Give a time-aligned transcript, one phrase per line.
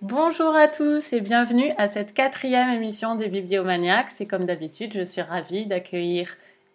[0.00, 4.12] Bonjour à tous et bienvenue à cette quatrième émission des Bibliomaniacs.
[4.12, 6.28] C'est comme d'habitude, je suis ravie d'accueillir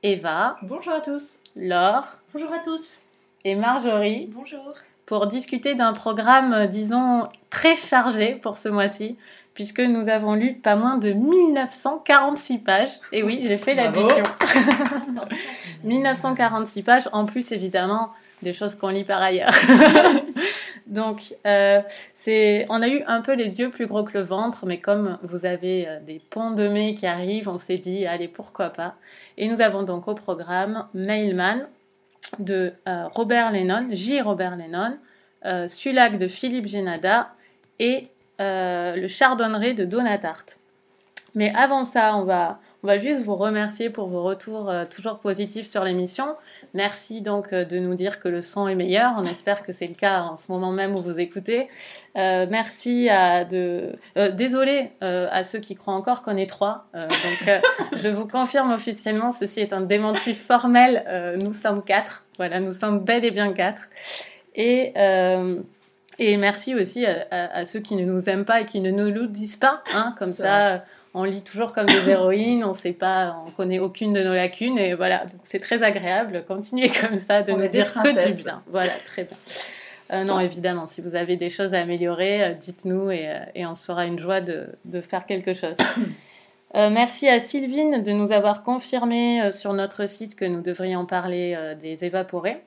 [0.04, 0.58] Eva.
[0.62, 1.40] Bonjour à tous.
[1.56, 2.06] Laure.
[2.34, 3.04] Bonjour à tous.
[3.46, 4.30] Et Marjorie.
[4.34, 4.74] Bonjour.
[5.06, 9.16] Pour discuter d'un programme, disons, très chargé pour ce mois-ci,
[9.54, 13.00] puisque nous avons lu pas moins de 1946 pages.
[13.14, 14.26] Et oui, j'ai fait l'addition.
[15.86, 18.12] 1946 pages, en plus évidemment
[18.42, 19.54] des choses qu'on lit par ailleurs.
[20.94, 21.82] Donc, euh,
[22.70, 25.48] on a eu un peu les yeux plus gros que le ventre, mais comme vous
[25.48, 28.94] avez euh, des ponts de mai qui arrivent, on s'est dit, allez, pourquoi pas.
[29.38, 31.68] Et nous avons donc au programme Mailman
[32.38, 34.22] de euh, Robert Lennon, J.
[34.22, 34.98] Robert Lennon,
[35.68, 37.34] Sulac de Philippe Génada
[37.78, 38.08] et
[38.40, 40.60] le Chardonneret de Donatarte.
[41.36, 45.20] Mais avant ça, on va, on va juste vous remercier pour vos retours euh, toujours
[45.20, 46.36] positifs sur l'émission.
[46.74, 49.14] Merci donc euh, de nous dire que le son est meilleur.
[49.18, 51.70] On espère que c'est le cas en ce moment même où vous écoutez.
[52.18, 53.94] Euh, merci à de.
[54.34, 56.86] désolé à ceux qui croient encore qu'on est trois.
[56.94, 57.62] donc
[57.94, 61.38] je vous confirme officiellement, ceci est un démenti formel.
[61.44, 62.26] nous sommes quatre.
[62.38, 63.84] Voilà, nous sommes bel et bien quatre.
[64.56, 64.94] Et
[66.20, 69.28] et merci aussi à, ceux qui ne nous aiment pas et qui ne nous le
[69.28, 73.52] disent pas, hein, comme ça, on lit toujours comme des héroïnes, on sait pas, on
[73.52, 76.44] connaît aucune de nos lacunes et voilà, c'est très agréable.
[76.48, 78.64] Continuez comme ça de nous dire que du bien.
[78.68, 79.38] Voilà, très bien.
[80.12, 83.76] Euh, non, évidemment, si vous avez des choses à améliorer, euh, dites-nous euh, et, on
[83.76, 84.68] sera une joie de,
[85.02, 85.78] faire quelque chose.
[86.74, 92.04] merci à Sylvine de nous avoir confirmé sur notre site que nous devrions parler des
[92.04, 92.58] évaporés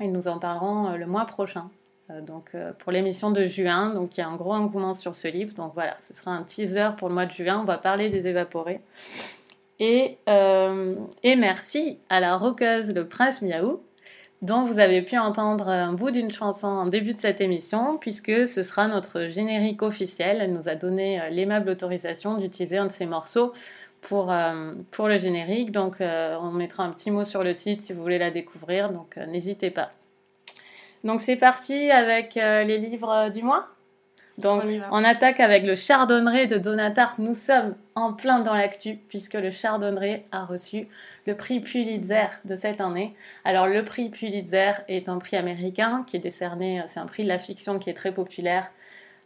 [0.00, 1.70] et nous en parlerons le mois prochain.
[2.10, 3.90] Euh, donc, euh, pour l'émission de juin.
[3.90, 5.54] Donc, il y a un gros engouement sur ce livre.
[5.54, 7.60] Donc, voilà, ce sera un teaser pour le mois de juin.
[7.60, 8.80] On va parler des évaporés.
[9.78, 13.80] Et, euh, et merci à la rockeuse Le Prince Miaou,
[14.42, 18.46] dont vous avez pu entendre un bout d'une chanson en début de cette émission, puisque
[18.46, 20.38] ce sera notre générique officiel.
[20.40, 23.52] Elle nous a donné l'aimable autorisation d'utiliser un de ses morceaux
[24.00, 24.32] pour,
[24.90, 25.70] pour le générique.
[25.70, 28.90] Donc, on mettra un petit mot sur le site si vous voulez la découvrir.
[28.90, 29.90] Donc, n'hésitez pas.
[31.04, 33.68] Donc c'est parti avec euh, les livres euh, du mois.
[34.38, 37.18] Donc on, attaque avec le Chardonneret de Donatarte.
[37.18, 40.86] Nous sommes en plein dans l'actu puisque le Chardonneret a reçu
[41.26, 43.16] le prix Pulitzer de cette année.
[43.44, 47.24] Alors le prix Pulitzer est un prix américain qui est décerné, euh, c'est un prix
[47.24, 48.70] de la fiction qui est très populaire.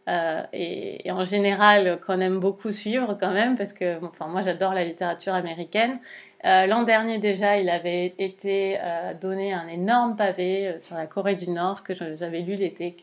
[0.09, 4.85] Et, en général qu'on aime beaucoup suivre quand même parce que enfin moi j'adore la
[4.85, 6.01] littérature américaine
[6.45, 11.07] euh, l'an dernier déjà, il avait été euh, donné un énorme pavé euh, sur la
[11.07, 13.03] Corée du Nord que j'avais lu l'été, que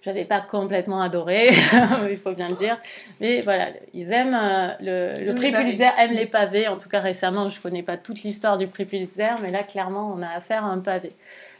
[0.00, 1.50] j'avais pas complètement adoré,
[2.10, 2.78] il faut bien le dire.
[3.20, 4.38] Mais voilà, ils aiment
[4.80, 6.68] le, prix Pulitzer, aime les pavés.
[6.68, 10.14] En tout cas récemment, je connais pas toute l'histoire du prix Pulitzer, mais là clairement,
[10.16, 11.12] on a affaire à un pavé.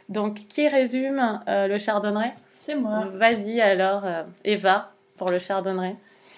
[0.09, 2.33] Donc, qui résume le Chardonneret?
[2.65, 3.05] C'est moi.
[3.13, 4.03] Vas-y alors,
[4.43, 5.97] Eva, pour le Chardonneret.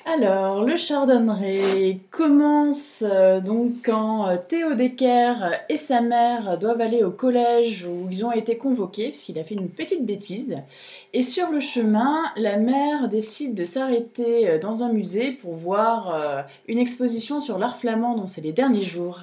[0.10, 5.36] Alors, le chardonneret commence euh, donc quand euh, Théo Decker
[5.68, 9.56] et sa mère doivent aller au collège où ils ont été convoqués, puisqu'il a fait
[9.56, 10.56] une petite bêtise.
[11.12, 16.46] Et sur le chemin, la mère décide de s'arrêter euh, dans un musée pour voir
[16.70, 19.20] une exposition sur l'art flamand dont c'est les derniers jours.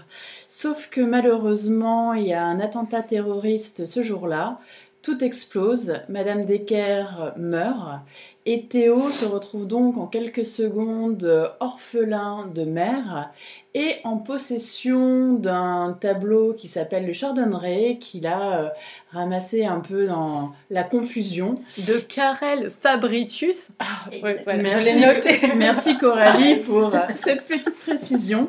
[0.51, 4.61] Sauf que malheureusement, il y a un attentat terroriste ce jour-là
[5.05, 8.01] tout explose, Madame Decker meurt,
[8.47, 13.31] et Théo se retrouve donc en quelques secondes orphelin de mère
[13.75, 18.69] et en possession d'un tableau qui s'appelle le Chardonneret, qu'il a euh,
[19.11, 21.55] ramassé un peu dans la confusion.
[21.87, 23.73] De Karel Fabricius.
[23.81, 24.11] Ah,
[24.47, 25.41] merci, noté.
[25.57, 28.49] merci Coralie pour euh, cette petite précision.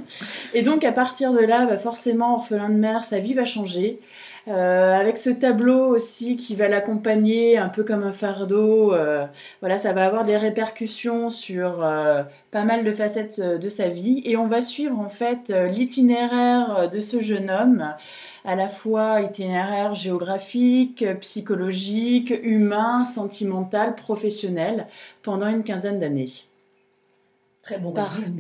[0.54, 4.00] Et donc à partir de là, bah, forcément, orphelin de mère, sa vie va changer.
[4.48, 8.94] Euh, avec ce tableau aussi qui va l'accompagner un peu comme un fardeau.
[8.94, 9.26] Euh,
[9.62, 14.22] voilà, ça va avoir des répercussions sur euh, pas mal de facettes de sa vie.
[14.24, 17.96] Et on va suivre en fait l'itinéraire de ce jeune homme,
[18.46, 24.86] à la fois itinéraire géographique, psychologique, humain, sentimental, professionnel,
[25.24, 26.30] pendant une quinzaine d'années.
[27.66, 27.94] Très bon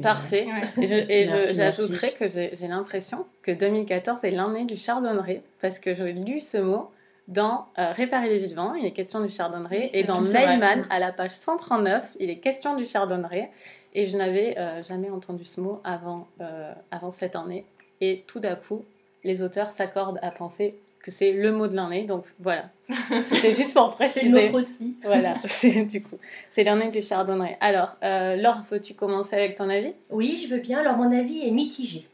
[0.04, 0.48] Parfait.
[0.78, 1.26] Et
[1.56, 6.58] j'ajouterais que j'ai l'impression que 2014 est l'année du chardonneret, parce que j'ai lu ce
[6.58, 6.92] mot
[7.28, 11.12] dans euh, Réparer les vivants, il est question du chardonneret, et dans Mailman, à la
[11.12, 13.50] page 139, il est question du chardonneret,
[13.96, 17.66] et je n'avais euh, jamais entendu ce mot avant, euh, avant cette année.
[18.00, 18.86] Et tout d'un coup,
[19.24, 22.04] les auteurs s'accordent à penser que c'est le mot de l'année.
[22.04, 22.66] Donc voilà,
[23.26, 24.22] c'était juste pour préciser.
[24.22, 24.96] c'est l'autre aussi.
[25.04, 26.18] voilà, c'est du coup,
[26.50, 27.58] c'est l'année du chardonneret.
[27.62, 29.94] Alors, euh, Laure, veux-tu commencer avec ton avis?
[30.10, 30.80] Oui, je veux bien.
[30.80, 32.08] Alors, mon avis est mitigé.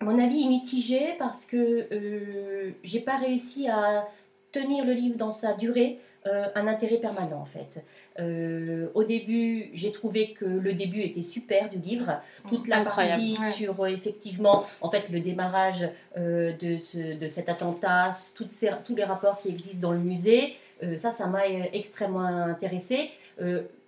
[0.00, 4.08] Mon avis est mitigé parce que euh, j'ai pas réussi à
[4.50, 6.00] tenir le livre dans sa durée.
[6.26, 7.84] Euh, un intérêt permanent en fait.
[8.18, 12.20] Euh, au début, j'ai trouvé que le début était super du livre.
[12.48, 13.52] Toute la Incroyable, partie ouais.
[13.52, 18.94] sur euh, effectivement, en fait, le démarrage de, ce, de cet attentat, toutes ces- tous
[18.96, 20.54] les rapports qui existent dans le musée,
[20.96, 23.10] ça, ça m'a extrêmement intéressée.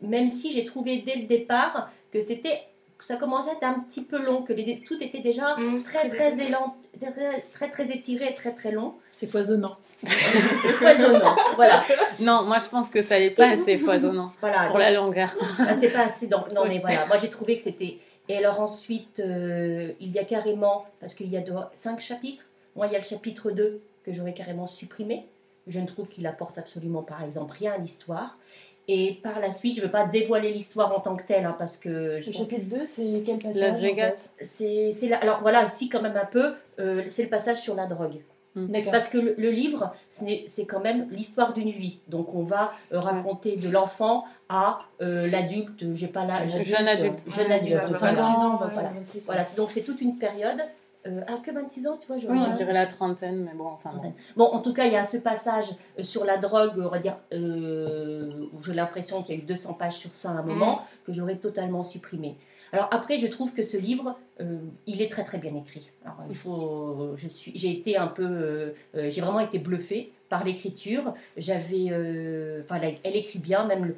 [0.01, 2.61] Même si j'ai trouvé dès le départ que c'était,
[2.99, 5.83] que ça commençait à être un petit peu long, que les- tout était déjà Mm,
[5.83, 9.77] très très élan, très très très étiré, très très long, C'est foisonnant.
[10.79, 11.37] foisonnant.
[11.57, 11.85] voilà,
[12.21, 14.69] Non, moi je pense que ça n'est pas assez foisonnant voilà.
[14.69, 15.35] pour la longueur.
[15.81, 16.27] C'est pas assez.
[16.27, 17.99] Donc, non, mais voilà, moi j'ai trouvé que c'était.
[18.29, 22.45] Et alors ensuite, euh, il y a carrément, parce qu'il y a deux- cinq chapitres,
[22.77, 25.27] moi il y a le chapitre 2 que j'aurais carrément supprimé.
[25.67, 28.39] Je ne trouve qu'il apporte absolument, par exemple, rien à l'histoire.
[28.89, 31.55] Et par la suite, je ne veux pas dévoiler l'histoire en tant que telle, hein,
[31.57, 34.31] parce que je Le chapitre 2, c'est quel passage Las en Vegas.
[34.41, 35.19] c'est c'est là.
[35.19, 38.21] Alors voilà, aussi quand même un peu, euh, c'est le passage sur la drogue.
[38.55, 38.93] D'accord.
[38.93, 42.01] Parce que le, le livre, c'est quand même l'histoire d'une vie.
[42.09, 46.63] Donc on va euh, raconter de l'enfant à euh, l'adulte, j'ai pas l'âge.
[46.63, 47.25] Jeune adulte.
[47.29, 47.85] Jeune Ouais, adulte.
[47.89, 48.19] il va avoir voilà.
[48.21, 48.57] 26 ans.
[48.95, 50.61] 26 Voilà, donc c'est toute une période.
[51.07, 53.67] Euh, ah, que 26 ans, tu vois, je Oui, On dirait la trentaine, mais bon,
[53.67, 54.13] enfin bon.
[54.37, 56.99] Bon, en tout cas, il y a ce passage euh, sur la drogue, on va
[57.01, 60.43] dire, euh, où j'ai l'impression qu'il y a eu 200 pages sur ça à un
[60.43, 62.37] moment, que j'aurais totalement supprimé.
[62.73, 65.91] Alors après, je trouve que ce livre, euh, il est très très bien écrit.
[66.05, 71.13] Alors, il faut, je suis, j'ai été un peu, j'ai vraiment été bluffée par l'écriture.
[71.37, 71.87] J'avais,
[72.63, 73.97] enfin, elle, elle écrit bien, même le-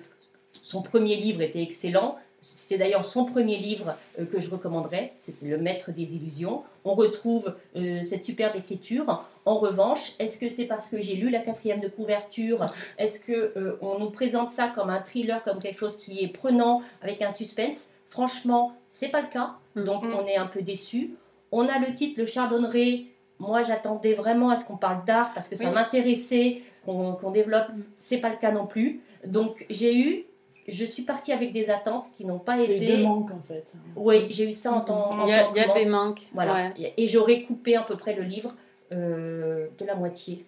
[0.63, 2.17] son premier livre était excellent.
[2.45, 6.63] C'est d'ailleurs son premier livre euh, que je recommanderais, c'est Le Maître des Illusions.
[6.85, 9.25] On retrouve euh, cette superbe écriture.
[9.47, 12.67] En revanche, est-ce que c'est parce que j'ai lu la quatrième de couverture?
[12.99, 16.29] Est-ce que euh, on nous présente ça comme un thriller, comme quelque chose qui est
[16.29, 17.89] prenant, avec un suspense?
[18.11, 19.55] Franchement, c'est pas le cas.
[19.75, 19.85] Mm.
[19.85, 21.15] Donc on est un peu déçu.
[21.51, 23.05] On a le titre Le Chardonneret.
[23.39, 25.75] Moi, j'attendais vraiment à ce qu'on parle d'art parce que ça Oui.
[25.75, 27.69] m'intéressait qu'on qu'on développe.
[27.71, 27.83] Mm.
[27.95, 29.01] C'est pas le cas non plus.
[29.27, 30.25] Donc j'ai eu,
[30.69, 32.97] je suis partie avec des attentes qui n'ont pas Il y a eu été.
[32.97, 33.75] deux manques en fait.
[33.97, 36.23] Oui, j'ai eu ça en tant, en Il y a, y des manques.
[36.33, 36.71] Voilà.
[36.77, 36.95] ouais.
[36.97, 38.55] Et j'aurais coupé à peu près le livre
[38.93, 40.47] euh, de la moitié.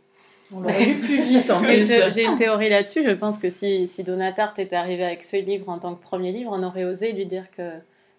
[0.54, 1.86] On l'aurait lu plus vite en plus.
[2.14, 3.02] J'ai une théorie là-dessus.
[3.02, 6.32] Je pense que si, si Donatarte était arrivé avec ce livre en tant que premier
[6.32, 7.72] livre, on aurait osé lui dire que,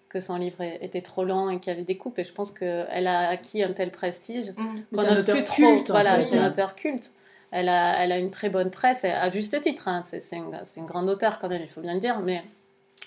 [0.10, 2.20] que son livre était trop lent et qu'il y avait des coupes.
[2.20, 4.96] Et je pense qu'elle a acquis un tel prestige Mm.
[4.96, 5.56] Qu'on c'est un n'ose auteur plus trop.
[5.56, 6.50] culte, voilà, c'est un hein.
[6.50, 7.12] auteur culte.
[7.52, 9.88] Elle a, elle a une très bonne presse, à juste titre.
[9.88, 10.02] hein.
[10.04, 12.20] C'est une, grande auteure quand même, il faut bien le dire.
[12.20, 12.44] Mais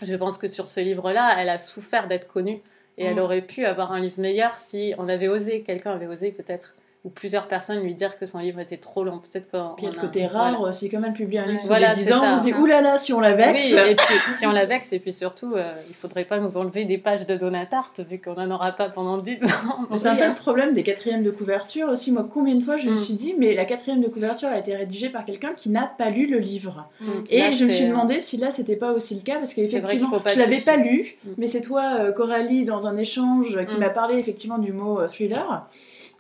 [0.02, 2.60] je pense que sur ce livre-là, elle a souffert d'être connue.
[2.98, 3.20] Et elle Mm.
[3.20, 7.08] aurait pu avoir un livre meilleur si on avait osé, quelqu'un avait osé peut-être, ou
[7.08, 9.20] plusieurs personnes lui dire que son livre était trop long.
[9.20, 9.48] Peut-être.
[9.78, 10.50] Puis le côté voilà.
[10.50, 12.34] rare aussi, comme elle publie un livre Voilà, les c'est 10 ans, ça.
[12.34, 13.72] on se dit oulala, si on la vexe.
[13.72, 16.58] Oui, et puis si on la vexe, et puis surtout, euh, il faudrait pas nous
[16.58, 19.46] enlever des pages de Donatarte, vu qu'on n'en aura pas pendant 10 ans.
[19.90, 22.12] Mais C'est un peu le problème des quatrièmes de couverture aussi.
[22.12, 22.98] Moi, combien de fois je me Mm.
[22.98, 26.10] suis dit, mais la quatrième de couverture a été rédigée par quelqu'un qui n'a pas
[26.10, 26.86] lu le livre.
[27.00, 27.06] Mm.
[27.30, 29.50] Et Là, je me c'est- suis demandé si là c'était pas aussi le cas parce
[29.52, 31.28] C'est qu'effectivement pas je l'avais pas lu, Mm.
[31.38, 35.08] mais c'est toi euh, Coralie dans un échange qui m'a parlé effectivement du mot euh,
[35.08, 35.66] thriller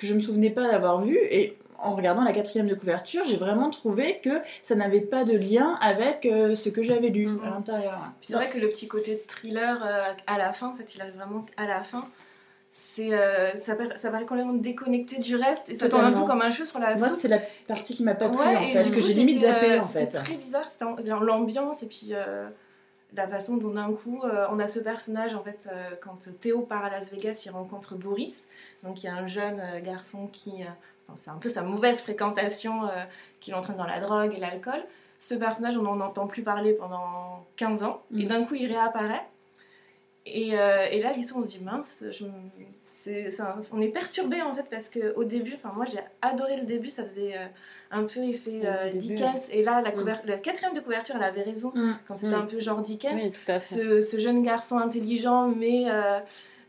[0.00, 3.36] que je me souvenais pas d'avoir vu et en regardant la quatrième de couverture, j'ai
[3.38, 4.30] vraiment trouvé que
[4.62, 7.40] ça n'avait pas de lien avec euh, ce que j'avais lu Mm.
[7.46, 8.00] à l'intérieur.
[8.20, 11.14] C'est vrai que le petit côté thriller euh, à la fin, en fait, il arrive
[11.14, 12.04] vraiment à la fin.
[12.72, 16.24] C'est, euh, ça, paraît, ça paraît complètement déconnecté du reste et ça tombe un peu
[16.24, 18.62] comme un cheveu sur la Moi, c'est la partie qui m'a pas plu Ouais, en
[18.62, 20.18] fait, que j'ai limite c'était, zappé en C'était fait.
[20.18, 22.12] très bizarre, c'était l'ambiance et puis
[23.14, 26.60] la façon dont d'un coup euh, on a ce personnage en fait euh, quand Théo
[26.62, 28.48] part à Las Vegas, il rencontre Boris,
[28.84, 30.52] donc il y a un jeune euh, garçon qui,
[31.08, 32.82] enfin, c'est un peu sa mauvaise fréquentation
[33.40, 34.82] qui l'entraîne dans la drogue et l'alcool.
[35.18, 38.28] Ce personnage, on n'en entend plus parler pendant 15 ans et Mhm.
[38.28, 39.26] d'un coup il réapparaît.
[40.26, 42.30] Et, et là, l'histoire, on se dit mince, je me-
[43.02, 45.98] c'est, c'est un- on est perturbé en fait parce que au début, enfin moi j'ai
[46.22, 47.46] adoré le début, ça faisait euh,
[47.90, 49.48] un peu effet euh, Dickens.
[49.50, 50.20] Et là, la, Mm.
[50.26, 51.92] la quatrième de couverture, elle avait raison Mm.
[52.06, 52.40] quand c'était Mm.
[52.40, 53.20] un peu genre Dickens.
[53.22, 53.74] Oui, tout à fait.
[53.74, 56.18] Ce, ce jeune garçon intelligent, mais euh,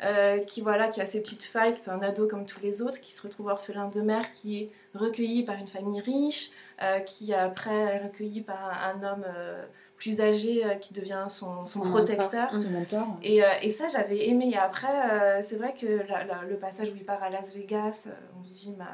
[0.04, 2.82] euh, qui voilà, qui a ses petites failles, qui est un ado comme tous les
[2.82, 6.50] autres, qui se retrouve orphelin de mère, qui est recueilli par une famille riche,
[6.82, 9.64] euh, qui après est recueilli par un, un homme euh,
[10.02, 12.52] plus âgé euh, qui devient son, son Son protecteur.
[12.52, 12.62] mentor.
[12.64, 13.08] Ce mentor.
[13.22, 14.50] Et, euh, et ça, j'avais aimé.
[14.52, 17.54] Et après, euh, c'est vrai que la- la- le passage où il part à Las
[17.56, 18.86] Vegas, on se dit, bah,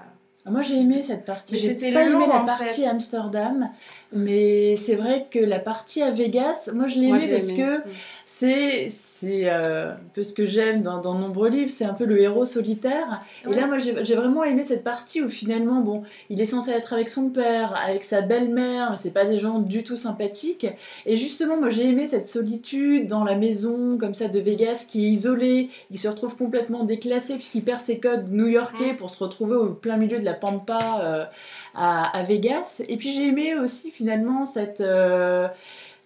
[0.46, 1.58] Ah, Moi j'ai aimé cette partie.
[1.58, 2.88] J'ai c'était pas long, aimé la partie fait.
[2.88, 3.70] Amsterdam,
[4.14, 7.58] mais c'est vrai que la partie à Vegas, moi je l'ai aimé j'ai parce aimé.
[7.84, 7.90] que
[8.30, 11.94] c'est c'est euh, un peu ce que j'aime dans, dans de nombreux livres, c'est un
[11.94, 13.20] peu le héros solitaire.
[13.50, 16.92] Et là moi j'ai vraiment aimé cette partie où finalement bon, il est censé être
[16.92, 20.68] avec son père, avec sa belle-mère, mais c'est pas des gens du tout sympathiques.
[21.06, 25.06] Et justement moi j'ai aimé cette solitude dans la maison comme ça de Vegas qui
[25.06, 29.56] est isolée, il se retrouve complètement déclassé puisqu'il perd ses codes new-yorkais pour se retrouver
[29.56, 31.26] au plein milieu de la pampa euh,
[31.74, 32.84] à, à Vegas.
[32.90, 35.48] Et puis j'ai aimé aussi finalement cette euh,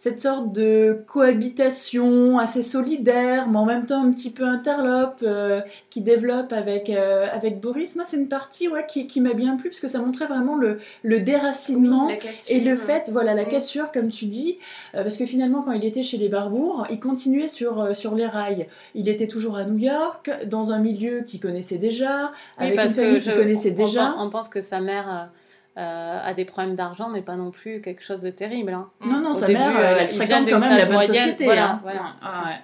[0.03, 5.61] cette sorte de cohabitation assez solidaire, mais en même temps un petit peu interlope, euh,
[5.91, 7.95] qui développe avec, euh, avec Boris.
[7.95, 10.55] Moi, c'est une partie ouais, qui, qui m'a bien plu, parce que ça montrait vraiment
[10.55, 14.57] le, le déracinement cassure, et le fait, voilà, la cassure, comme tu dis,
[14.95, 18.25] euh, parce que finalement, quand il était chez les Barbours, il continuait sur, sur les
[18.25, 18.65] rails.
[18.95, 22.89] Il était toujours à New York, dans un milieu qu'il connaissait déjà, Oui, avec une
[22.89, 24.15] famille qu'il connaissait on- déjà.
[24.17, 25.29] On pense que sa mère
[25.77, 28.73] euh, a des problèmes d'argent, mais pas non plus quelque chose de terrible.
[28.73, 28.89] hein.
[29.05, 31.13] Non, non, Au sa début, mère, euh, euh, elle fréquente quand même la bonne moyenne,
[31.15, 31.43] société.
[31.45, 31.79] voilà, hein.
[31.83, 32.43] voilà, Ouais, c'est ça.
[32.45, 32.59] ouais.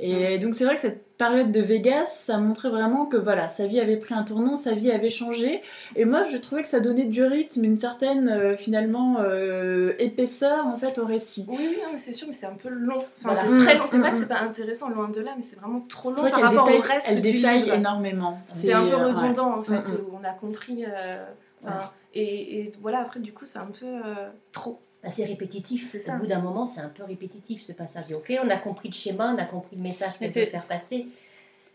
[0.00, 3.66] Et donc c'est vrai que cette période de Vegas, ça montrait vraiment que voilà, sa
[3.66, 5.60] vie avait pris un tournant, sa vie avait changé.
[5.96, 10.66] Et moi, je trouvais que ça donnait du rythme, une certaine euh, finalement euh, épaisseur
[10.68, 11.46] en fait au récit.
[11.48, 12.98] Oui, oui, non, mais c'est sûr, mais c'est un peu long.
[12.98, 13.40] Enfin, Voilà.
[13.40, 13.84] c'est Mm, très long.
[13.86, 14.20] C'est mm, pas que mm.
[14.20, 16.82] c'est pas intéressant, loin de là, mais c'est vraiment trop long par rapport détaille, au
[16.82, 17.74] reste elle du détaille livre.
[17.74, 18.38] énormément.
[18.46, 19.02] C'est un peu ouais.
[19.02, 19.72] redondant en fait.
[19.72, 20.04] Mm, mm.
[20.12, 20.84] où On a compris.
[20.86, 21.24] euh,
[21.64, 21.80] enfin,
[22.14, 24.80] et, et voilà, après, du coup, c'est un peu euh, trop.
[25.02, 25.88] Bah, c'est répétitif.
[25.92, 26.16] C'est ça.
[26.16, 28.06] Au bout d'un moment, c'est un peu répétitif ce passage.
[28.12, 30.58] Ok, on a compris le schéma, on a compris le message Mais qu'elle veut c'est-
[30.58, 31.06] faire passer.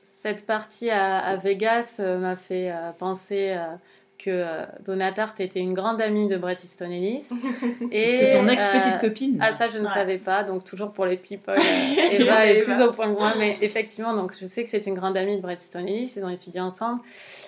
[0.02, 3.76] Cette partie à, à Vegas euh, m'a fait euh, penser euh,
[4.24, 7.28] que euh, Donna Tartt était une grande amie de Bret Easton Ellis.
[7.92, 9.38] Et, C'est son ex-petite euh, copine.
[9.42, 9.94] Ah ça je ne Ouais.
[9.94, 13.34] savait pas, donc toujours pour les people, euh, Eva est plus au point que moi,
[13.40, 16.24] mais effectivement, donc je sais que c'est une grande amie de Bret Easton Ellis, ils
[16.24, 17.02] ont étudié ensemble.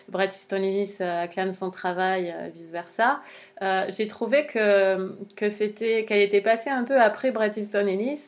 [0.10, 3.20] Bret Easton Ellis euh, acclame son travail, euh, vice versa.
[3.62, 8.22] Euh, J'ai trouvé que que c'était qu'elle était passée un peu après Bret Easton Ellis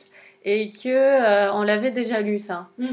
[0.46, 2.68] et que euh, on l'avait déjà lu ça.
[2.80, 2.88] Dans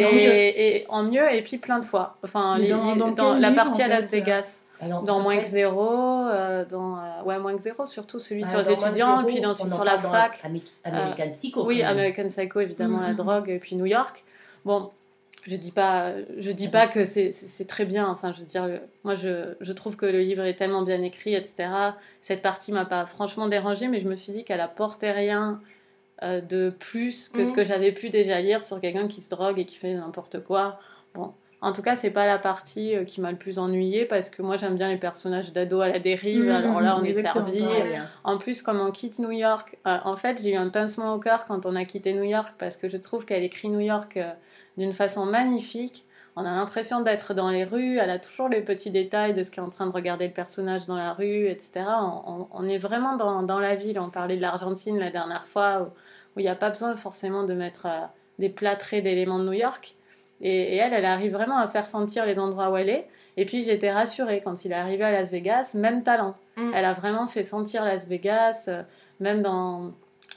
[0.00, 2.16] Et, en mieux et puis plein de fois.
[2.22, 5.46] Enfin, dans- les- dans la livre, partie en à Las Vegas, Exemple, dans Moins que
[5.46, 9.20] zéro, euh, dans euh, ouais moins que zéro, surtout celui ah, sur les étudiants, zéro,
[9.28, 10.40] et puis dans sur la fac.
[10.44, 11.66] Ami- American Psycho.
[11.66, 11.82] Oui.
[11.82, 13.16] American Psycho, évidemment, la Mhm.
[13.16, 14.22] drogue, et puis New York.
[14.64, 14.90] Bon,
[15.46, 18.06] je dis pas, je dis pas que c'est- très bien.
[18.08, 18.68] Enfin, je veux dire,
[19.02, 21.68] moi, je, je trouve que le livre est tellement bien écrit, etc.
[22.20, 25.60] Cette partie m'a pas franchement dérangée, mais je me suis dit qu'elle apportait rien
[26.24, 27.56] euh, de plus que ce Mhm.
[27.56, 30.80] que j'avais pu déjà lire sur quelqu'un qui se drogue et qui fait n'importe quoi.
[31.14, 31.32] Bon.
[31.60, 34.42] En tout cas, c'est pas la partie euh, qui m'a le plus ennuyée parce que
[34.42, 36.44] moi j'aime bien les personnages d'ado à la dérive.
[36.44, 37.62] Mhm, Alors là, on est servi.
[37.96, 38.06] hein.
[38.24, 41.18] En plus, comme on quitte New York, euh, en fait, j'ai eu un pincement au
[41.18, 44.16] cœur quand on a quitté New York parce que je trouve qu'elle écrit New York
[44.16, 44.30] euh,
[44.76, 46.04] d'une façon magnifique.
[46.36, 49.50] On a l'impression d'être dans les rues, elle a toujours les petits détails de ce
[49.50, 51.72] qu'est en train de regarder le personnage dans la rue, etc.
[52.00, 53.98] On, on- on est vraiment dans, dans la ville.
[53.98, 55.86] On parlait de l'Argentine la dernière fois, où
[56.36, 57.98] où il n'y a pas besoin forcément de mettre euh,
[58.38, 59.96] des plâtrés d'éléments de New York.
[60.40, 63.06] Et, et elle, elle arrive vraiment à faire sentir les endroits où elle est.
[63.36, 66.34] Et puis j'étais rassurée quand il est arrivé à Las Vegas, même talent.
[66.56, 66.72] Mm.
[66.74, 68.82] Elle a vraiment fait sentir Las Vegas, euh,
[69.20, 69.92] même dans,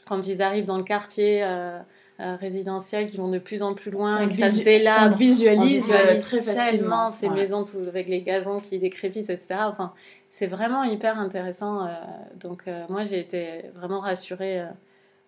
[0.08, 1.80] quand ils arrivent dans le quartier euh,
[2.20, 5.14] euh, résidentiel, qui vont de plus en plus loin, On et que ça se délabre.
[5.14, 5.66] on visualise, On
[5.98, 6.70] visualise euh, très facilement.
[6.72, 7.36] tellement ces Ouais.
[7.36, 9.62] maisons tout- avec les gazons qui décrépissent, etc.
[9.68, 9.94] Enfin,
[10.30, 11.86] c'est vraiment hyper intéressant.
[11.86, 11.90] euh,
[12.40, 14.64] donc euh, moi, j'ai été vraiment rassurée.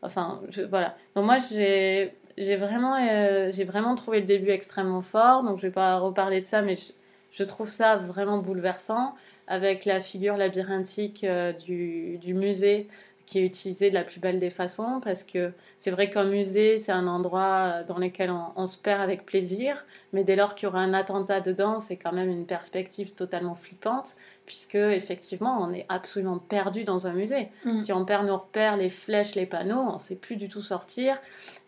[0.03, 0.95] enfin, je- voilà.
[1.15, 5.43] Donc moi, j'ai j'ai vraiment, euh, vraiment trouvé le début extrêmement fort.
[5.43, 6.75] Donc je vais pas reparler de ça, mais
[7.31, 9.15] je, trouve ça vraiment bouleversant
[9.47, 12.87] avec la figure labyrinthique euh, du, musée
[13.25, 16.77] qui est utilisée de la plus belle des façons parce que c'est vrai qu'un musée
[16.77, 20.67] c'est un endroit euh, dans lequel on se perd avec plaisir mais dès lors qu'il
[20.67, 25.73] y aura un attentat dedans c'est quand même une perspective totalement flippante puisque effectivement on
[25.73, 27.79] est absolument perdu dans un musée Mm.
[27.79, 31.17] si on perd nos repères les flèches les panneaux on sait plus du tout sortir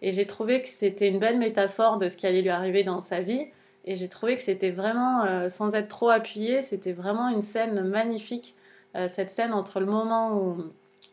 [0.02, 3.02] et j'ai trouvé que c'était une belle métaphore de ce qui allait lui arriver dans
[3.02, 3.46] sa vie
[3.88, 7.82] et j'ai trouvé que c'était vraiment, euh, sans être trop appuyé, c'était vraiment une scène
[7.84, 8.56] magnifique.
[8.96, 10.58] Euh, cette scène entre le moment où,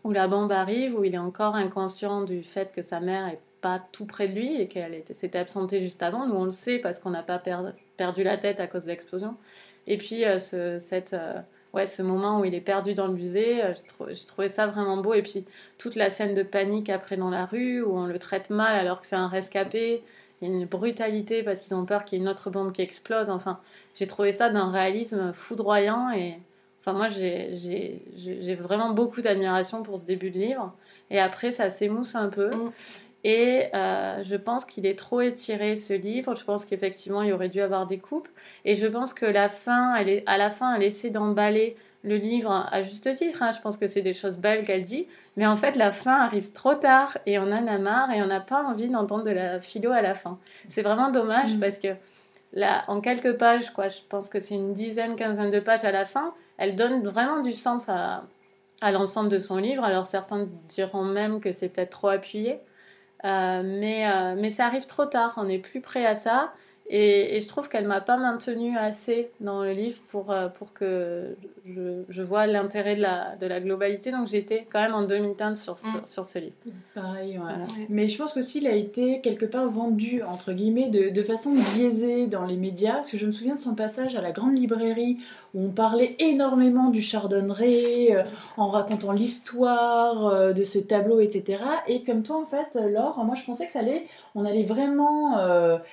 [0.04, 3.40] où la bombe arrive, où il est encore inconscient du fait que sa mère est
[3.60, 6.26] pas tout près de lui et qu'elle était- s'était absentée juste avant.
[6.26, 8.88] Nous, on le sait parce qu'on n'a pas per- perdu la tête à cause de
[8.88, 9.36] l'explosion.
[9.86, 11.40] Et puis, euh, ce, cette, euh,
[11.72, 14.48] ouais, ce moment où il est perdu dans le musée, euh, j'ai trou- j'ai trouvé
[14.48, 15.14] ça vraiment beau.
[15.14, 15.44] Et puis,
[15.78, 19.00] toute la scène de panique après dans la rue, où on le traite mal alors
[19.00, 20.02] que c'est un rescapé.
[20.40, 22.72] Il y a une brutalité parce qu'ils ont peur qu'il y ait une autre bombe
[22.72, 23.30] qui explose.
[23.30, 23.60] Enfin,
[23.94, 26.38] j'ai trouvé ça d'un réalisme foudroyant et
[26.80, 30.74] enfin moi j'ai vraiment beaucoup d'admiration pour ce début de livre.
[31.10, 32.50] Et après ça s'émousse un peu.
[32.50, 32.72] Mm.
[33.24, 36.34] Et euh, je pense qu'il est trop étiré ce livre.
[36.34, 38.28] Je pense qu'effectivement il aurait dû avoir des coupes.
[38.64, 42.16] Et je pense que la fin, elle est, à la fin, elle essaie d'emballer le
[42.16, 43.42] livre à juste titre.
[43.44, 43.52] hein.
[43.52, 45.06] Je pense que c'est des choses belles qu'elle dit.
[45.36, 48.26] Mais en fait, la fin arrive trop tard et on en a marre et on
[48.26, 50.38] n'a pas envie d'entendre de la philo à la fin.
[50.68, 51.60] C'est vraiment dommage Mm.
[51.60, 51.88] parce que
[52.52, 55.92] là, en quelques pages, quoi, je pense que c'est une dizaine, quinzaine de pages à
[55.92, 58.24] la fin, elle donne vraiment du sens à,
[58.80, 59.84] à l'ensemble de son livre.
[59.84, 62.58] Alors certains diront même que c'est peut-être trop appuyé.
[63.24, 66.52] Euh, mais, euh, mais ça arrive trop tard, on n'est plus prêt à ça.
[66.94, 71.34] Et, je trouve qu'elle m'a pas maintenu assez dans le livre pour, euh, pour que
[71.64, 74.10] je, je vois l'intérêt de la, de la globalité.
[74.10, 76.02] Donc j'étais quand même en demi-teinte sur, ce, mm.
[76.04, 76.52] sur ce livre.
[76.94, 77.84] Pareil, ouais.
[77.88, 81.54] Mais je pense qu'aussi il a été quelque part vendu, entre guillemets, de, de, façon
[81.74, 82.96] biaisée dans les médias.
[82.96, 85.16] Parce que je me souviens de son passage à la grande librairie
[85.54, 88.22] où on parlait énormément du chardonneret, euh,
[88.58, 91.62] en racontant l'histoire euh, de ce tableau, etc.
[91.88, 95.38] Et comme toi, en fait, Laure, moi je pensais que ça allait, on allait vraiment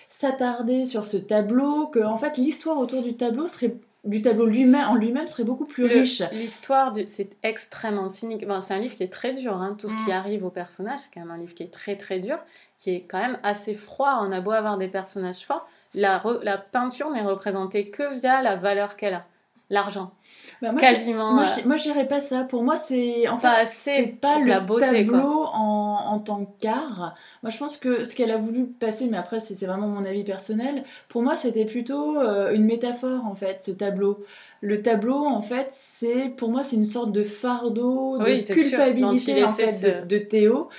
[0.10, 4.88] s'attarder sur ce tableau, que en fait l'histoire autour du tableau serait du tableau lui-même
[4.90, 6.24] en lui-même serait beaucoup plus riche.
[6.32, 8.46] L'histoire, c'est extrêmement cynique.
[8.62, 9.56] c'est un livre qui est très dur.
[9.56, 9.76] Hein.
[9.78, 10.14] Tout ce qui mm.
[10.14, 12.38] arrive au personnage, c'est quand même un livre qui est très très dur,
[12.78, 14.20] qui est quand même assez froid.
[14.22, 18.56] On a beau avoir des personnages forts, la, la peinture n'est représentée que via la
[18.56, 19.26] valeur qu'elle a
[19.70, 20.12] l'argent.
[20.62, 21.34] Bah, Quasiment.
[21.34, 22.44] Moi, je, moi, dirais pas ça.
[22.44, 27.16] Pour moi, c'est en fait, c'est pas le tableau en, en, tant qu'art.
[27.44, 30.24] Moi, je pense que ce qu'elle a voulu passer, mais après, c'est vraiment mon avis
[30.24, 30.84] personnel.
[31.08, 34.24] Pour moi, c'était plutôt euh, une métaphore en fait, ce tableau.
[34.62, 39.54] Le tableau, en fait, c'est pour moi, c'est une sorte de fardeau, de culpabilité en
[39.54, 40.70] fait, de, de Théo.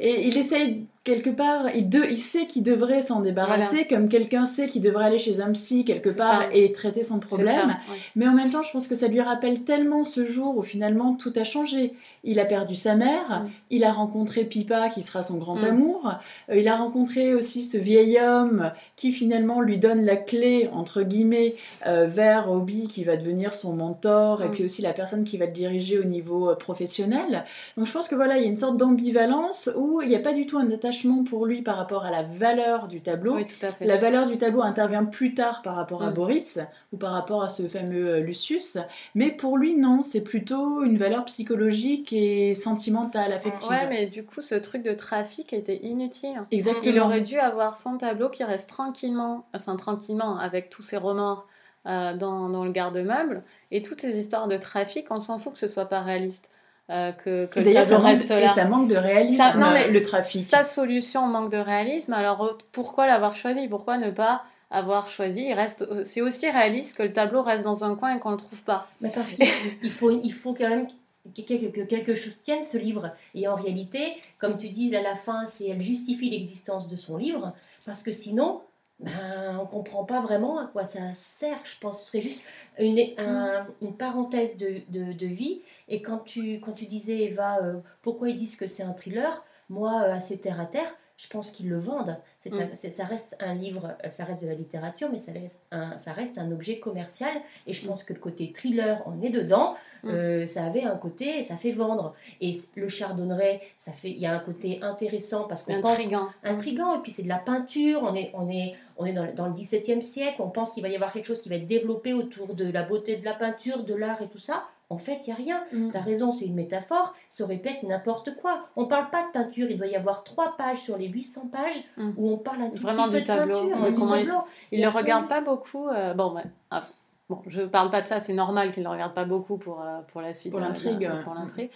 [0.00, 4.46] Et il essaye quelque part, il, de, il sait qu'il devrait s'en débarrasser, comme quelqu'un
[4.46, 7.76] sait qu'il devrait aller chez un psy quelque part et traiter son problème.
[8.14, 11.14] Mais en même temps, je pense que ça lui rappelle tellement ce jour où finalement
[11.14, 11.94] tout a changé.
[12.22, 15.64] Il a perdu sa mère, il a rencontré Pipa qui sera son grand mm.
[15.64, 16.14] amour,
[16.50, 21.02] euh, il a rencontré aussi ce vieil homme qui finalement lui donne la clé, entre
[21.02, 24.50] guillemets, euh, vers Obi qui va devenir son mentor et mm.
[24.50, 27.44] puis aussi la personne qui va le diriger au niveau euh, professionnel.
[27.78, 30.20] Donc je pense que voilà, il y a une sorte d'ambivalence où il n'y a
[30.20, 33.36] pas du tout un attachement pour lui par rapport à la valeur du tableau.
[33.80, 36.14] La valeur du tableau intervient plus tard par rapport à mm.
[36.14, 36.58] Boris
[36.92, 38.78] ou par rapport à ce fameux euh, Lucius.
[39.14, 43.70] Mais pour lui, non, c'est plutôt une valeur psychologique et sentimentale, affective.
[43.70, 46.40] Ouais, mais du coup, ce truc de trafic était inutile.
[46.50, 46.94] Exactement.
[46.94, 51.46] Il aurait dû avoir son tableau qui reste tranquillement, enfin tranquillement, avec tous ses remords.
[51.86, 55.58] Euh, dans, dans, le garde-meuble et toutes ces histoires de trafic, on s'en fout que
[55.58, 56.49] ce soit pas réaliste.
[56.90, 58.40] Euh, que, que le tableau reste là.
[58.40, 60.42] Et ça manque de réalisme, non, mais le trafic.
[60.42, 63.68] Sa solution manque de réalisme, alors pourquoi l'avoir choisi?
[63.68, 64.42] Pourquoi ne pas
[64.72, 65.42] avoir choisi?
[65.42, 68.34] Il reste C'est aussi réaliste que le tableau reste dans un coin et qu'on ne
[68.34, 68.88] le trouve pas.
[69.00, 70.88] Mais parce qu'il faut, il faut quand même
[71.36, 73.12] que quelque chose tienne ce livre.
[73.36, 77.16] Et en réalité, comme tu dis à la fin, c'est elle justifie l'existence de son
[77.18, 77.52] livre,
[77.86, 78.62] parce que sinon,
[79.00, 81.58] ben, on comprend pas vraiment à quoi ça sert.
[81.64, 82.44] Je pense que ce serait juste
[82.78, 83.66] une, mm.
[83.80, 85.62] une parenthèse de, de, de, vie.
[85.88, 89.44] Et quand tu, quand tu disais, Eva, euh, pourquoi ils disent que c'est un thriller
[89.70, 92.16] Moi, euh, assez terre à terre, je pense qu'ils le vendent.
[92.46, 92.74] Mm.
[92.74, 96.12] ça reste un livre, euh, ça reste de la littérature, mais ça reste un, ça
[96.12, 97.34] reste un objet commercial.
[97.66, 97.88] Et je mm.
[97.88, 99.76] pense que le côté thriller, on est dedans.
[100.06, 102.14] Euh, ça avait un côté, ça fait vendre.
[102.40, 105.98] Et le chardonneret, ça fait, il y a un côté intéressant parce qu'on pense
[106.42, 106.94] intrigant.
[106.94, 108.00] Et puis c'est de la peinture.
[108.02, 110.40] On est, on est, on est dans, dans le XVIIe siècle.
[110.40, 112.82] On pense qu'il va y avoir quelque chose qui va être développé autour de la
[112.82, 114.64] beauté de la peinture, de l'art et tout ça.
[114.90, 115.64] En fait, il n'y a rien.
[115.72, 115.90] Mm.
[115.92, 118.66] Tu as raison, c'est une métaphore, ça répète n'importe quoi.
[118.74, 121.48] On ne parle pas de peinture, il doit y avoir trois pages sur les 800
[121.48, 122.10] pages mm.
[122.16, 123.68] où on parle un tout Vraiment petit du tableau.
[123.68, 125.88] Peinture, il ne le regarde pas beaucoup.
[125.88, 126.34] Euh, bon,
[126.72, 126.88] ah,
[127.28, 129.58] bon, je ne parle pas de ça, c'est normal qu'il ne le regarde pas beaucoup
[129.58, 130.50] pour, euh, pour la suite.
[130.50, 131.08] Pour l'intrigue.
[131.22, 131.70] pour l'intrigue.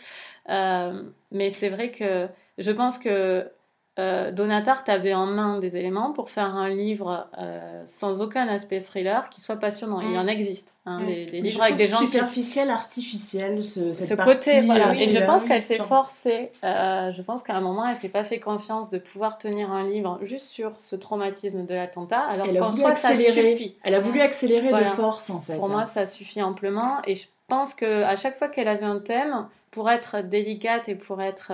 [0.48, 3.48] Euh, mais c'est vrai que je pense que
[3.96, 8.80] euh, Donatarte avait en main des éléments pour faire un livre euh, sans aucun aspect
[8.80, 10.00] thriller qui soit passionnant.
[10.00, 10.28] Il en mm.
[10.28, 10.72] existe.
[10.86, 14.62] Hein, des, livres avec des gens superficiel, artificiel, ce, cette ce côté.
[14.62, 14.94] Voilà.
[14.94, 16.50] et je pense qu'elle s'est forcée.
[16.64, 19.84] Euh, je pense qu'à un moment, elle s'est pas fait confiance de pouvoir tenir un
[19.84, 22.20] livre juste sur ce traumatisme de l'attentat.
[22.20, 23.76] Alors qu'en soi, ça suffit.
[23.84, 25.56] Elle a voulu accélérer de force, en fait.
[25.56, 26.98] Pour moi, ça suffit amplement.
[27.06, 30.94] Et je pense que à chaque fois qu'elle avait un thème, pour être délicate et
[30.94, 31.52] pour être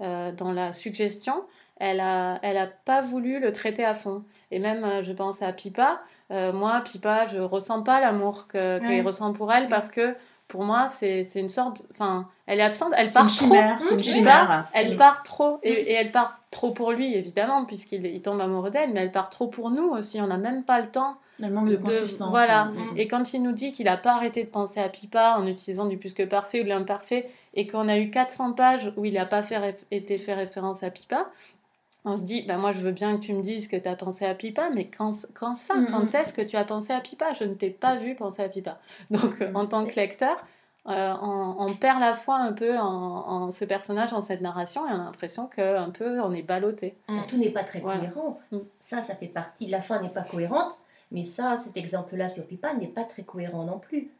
[0.00, 1.42] dans la suggestion,
[1.78, 4.24] elle a, elle a pas voulu le traiter à fond.
[4.50, 6.00] Et même, euh, je pense à Pipa.
[6.30, 10.14] Euh, moi, Pipa, je ressens pas l'amour qu'il ressent pour elle parce que
[10.48, 11.86] pour moi, c'est une sorte.
[11.90, 13.54] Enfin, elle est absente, elle part trop.
[14.72, 15.58] elle part trop.
[15.62, 19.28] Et, elle part trop pour lui, évidemment, puisqu'il il tombe amoureux d'elle, mais elle part
[19.28, 20.20] trop pour nous aussi.
[20.22, 21.18] On n'a même pas le temps.
[21.42, 22.30] Elle manque de, consistance.
[22.30, 22.64] Voilà.
[22.64, 22.96] Mm.
[22.96, 25.84] Et quand il nous dit qu'il n'a pas arrêté de penser à Pipa en utilisant
[25.84, 29.14] du plus que parfait ou de l'imparfait, et qu'on a eu 400 pages où il
[29.14, 31.28] n'a pas fait, été fait référence à Pipa,
[32.04, 33.96] on se dit, bah moi je veux bien que tu me dises que tu as
[33.96, 36.16] pensé à Pipa, mais quand, quand ça, mm, quand mm.
[36.16, 37.32] est-ce que tu as pensé à Pipa?
[37.32, 38.78] Je ne t'ai pas vu penser à Pipa.
[39.10, 39.56] Donc mm.
[39.56, 40.36] en tant que lecteur,
[40.86, 45.00] euh, on, perd la foi un peu en, ce personnage, en cette narration, et on
[45.00, 46.96] a l'impression qu'un peu on est ballotté.
[47.26, 48.38] Tout n'est pas très cohérent.
[48.80, 49.66] Ça, ça fait partie.
[49.66, 50.78] La fin n'est pas cohérente,
[51.10, 54.10] mais ça, cet exemple-là sur Pipa n'est pas très cohérent non plus.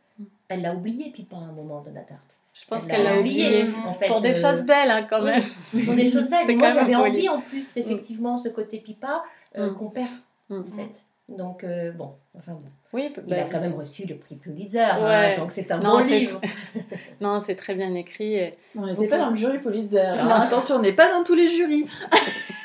[0.48, 2.37] Elle l'a oublié, Pipa, à un moment de Natarte.
[2.60, 5.42] Je pense qu'elle l'a oublié, en fait, pour des euh, choses belles hein, quand même.
[5.72, 6.56] ce sont des choses belles.
[6.58, 9.22] Moi j'avais envie en plus effectivement ce côté pipa
[9.56, 9.74] euh, mm.
[9.76, 10.08] qu'on perd
[10.50, 10.60] mm.
[10.60, 11.02] en fait.
[11.28, 12.70] Donc, euh, bon, enfin bon.
[12.94, 15.98] Oui, Il bah, a quand même reçu le prix Pulitzer, hein, donc c'est un Non,
[15.98, 16.40] bon c'est- livre.
[17.20, 18.34] non, c'est très bien écrit.
[18.34, 20.16] et- On n'était Vous pas dans le jury Pulitzer.
[20.16, 20.24] Non.
[20.24, 21.86] Non, attention, on n'est pas dans tous les jurys.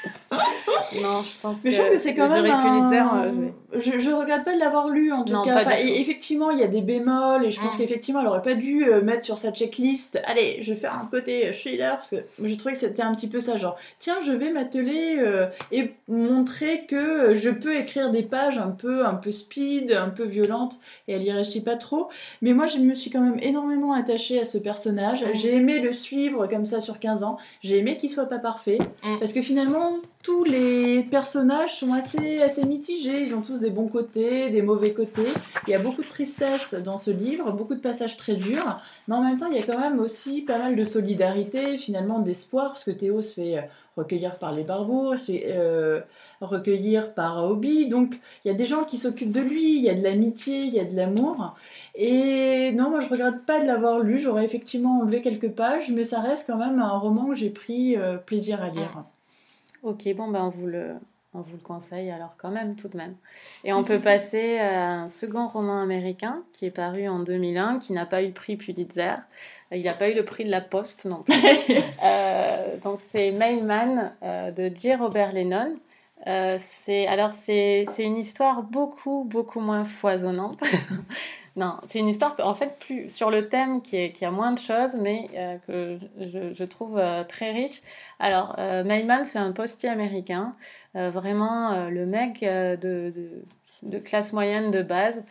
[1.02, 2.92] Non, je pense Mais je trouve que c'est quand même un...
[2.94, 3.32] Euh,
[3.74, 5.58] je je, regrette pas de l'avoir lu en tout Non, cas.
[5.58, 7.78] Enfin, effectivement, il y a des bémols et je pense Mm.
[7.80, 10.20] qu'effectivement, elle aurait pas dû euh, mettre sur sa checklist.
[10.26, 13.28] Allez, je vais faire un côté thriller parce que j'ai trouvé que c'était un petit
[13.28, 18.24] peu ça, genre tiens, je vais m'atteler euh, et montrer que je peux écrire des
[18.24, 20.76] pages un peu, un peu speed, un peu violentes
[21.08, 22.10] et elle y réussit pas trop.
[22.42, 25.24] Mais moi, je me suis quand même énormément attachée à ce personnage.
[25.24, 25.28] Mm.
[25.36, 27.38] J'ai aimé le suivre comme ça sur 15 ans.
[27.62, 29.18] J'ai aimé qu'il soit pas parfait Mm.
[29.20, 33.22] parce que finalement, tous les personnages sont assez, assez mitigés.
[33.22, 35.28] Ils ont tous des bons côtés, des mauvais côtés.
[35.68, 38.80] Il y a beaucoup de tristesse dans ce livre, beaucoup de passages très durs.
[39.08, 42.20] Mais en même temps, il y a quand même aussi pas mal de solidarité, finalement
[42.20, 43.62] d'espoir, parce que Théo se fait euh,
[43.98, 46.00] recueillir par les barbours, se fait euh,
[46.40, 47.90] recueillir par Obi.
[47.90, 50.64] Donc, il y a des gens qui s'occupent de lui, il y a de l'amitié,
[50.64, 51.54] il y a de l'amour.
[51.96, 54.20] Et non, moi, je regrette pas de l'avoir lu.
[54.20, 57.98] J'aurais effectivement enlevé quelques pages, mais ça reste quand même un roman que j'ai pris
[57.98, 59.04] euh, plaisir à lire.
[59.84, 60.96] Ok, bon, ben on vous le,
[61.34, 63.16] on vous le conseille alors quand même, tout de même.
[63.64, 67.94] Et on peut passer à un second roman américain qui est paru en 2001, qui
[67.94, 69.16] n'a pas eu le prix Pulitzer.
[69.72, 71.36] Il n'a pas eu le prix de la Poste non plus.
[72.06, 74.94] Euh, donc c'est Mailman euh, de J.
[74.96, 75.78] Robert Lennon.
[76.28, 80.62] Euh, c'est alors c'est c'est une histoire beaucoup beaucoup moins foisonnante.
[81.56, 84.96] non, c'est une histoire en fait plus sur le thème qui a moins de choses,
[85.00, 86.00] mais euh, que
[86.54, 87.82] je, trouve euh, très riche.
[88.20, 90.56] Alors euh, Mailman c'est un postier américain,
[90.96, 93.12] euh, vraiment le mec de,
[94.04, 95.24] classe moyenne de base,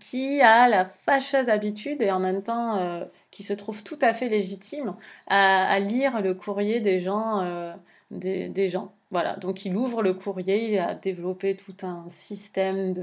[0.00, 4.30] qui, a la fâcheuse habitude et en même temps qui se trouve tout à fait
[4.30, 4.96] légitime
[5.26, 7.74] à, lire le courrier des gens,
[8.10, 8.92] des gens.
[9.14, 12.94] Voilà, donc il ouvre le courrier, il a développé tout un système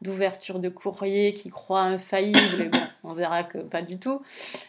[0.00, 4.22] d'ouverture de courrier qui croit infaillible, et bon, on verra que pas du tout.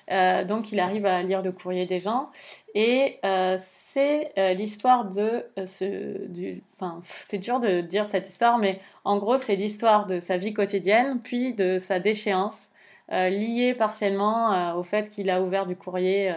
[0.10, 2.32] Euh, donc il arrive à lire le courrier des gens,
[2.74, 6.26] et euh, c'est euh, l'histoire de ce...
[6.30, 10.38] Du, enfin, c'est dur de dire cette histoire, mais en gros c'est l'histoire de sa
[10.40, 12.70] vie quotidienne, puis de sa déchéance,
[13.12, 16.34] euh, liée partiellement au fait qu'il a ouvert du courrier.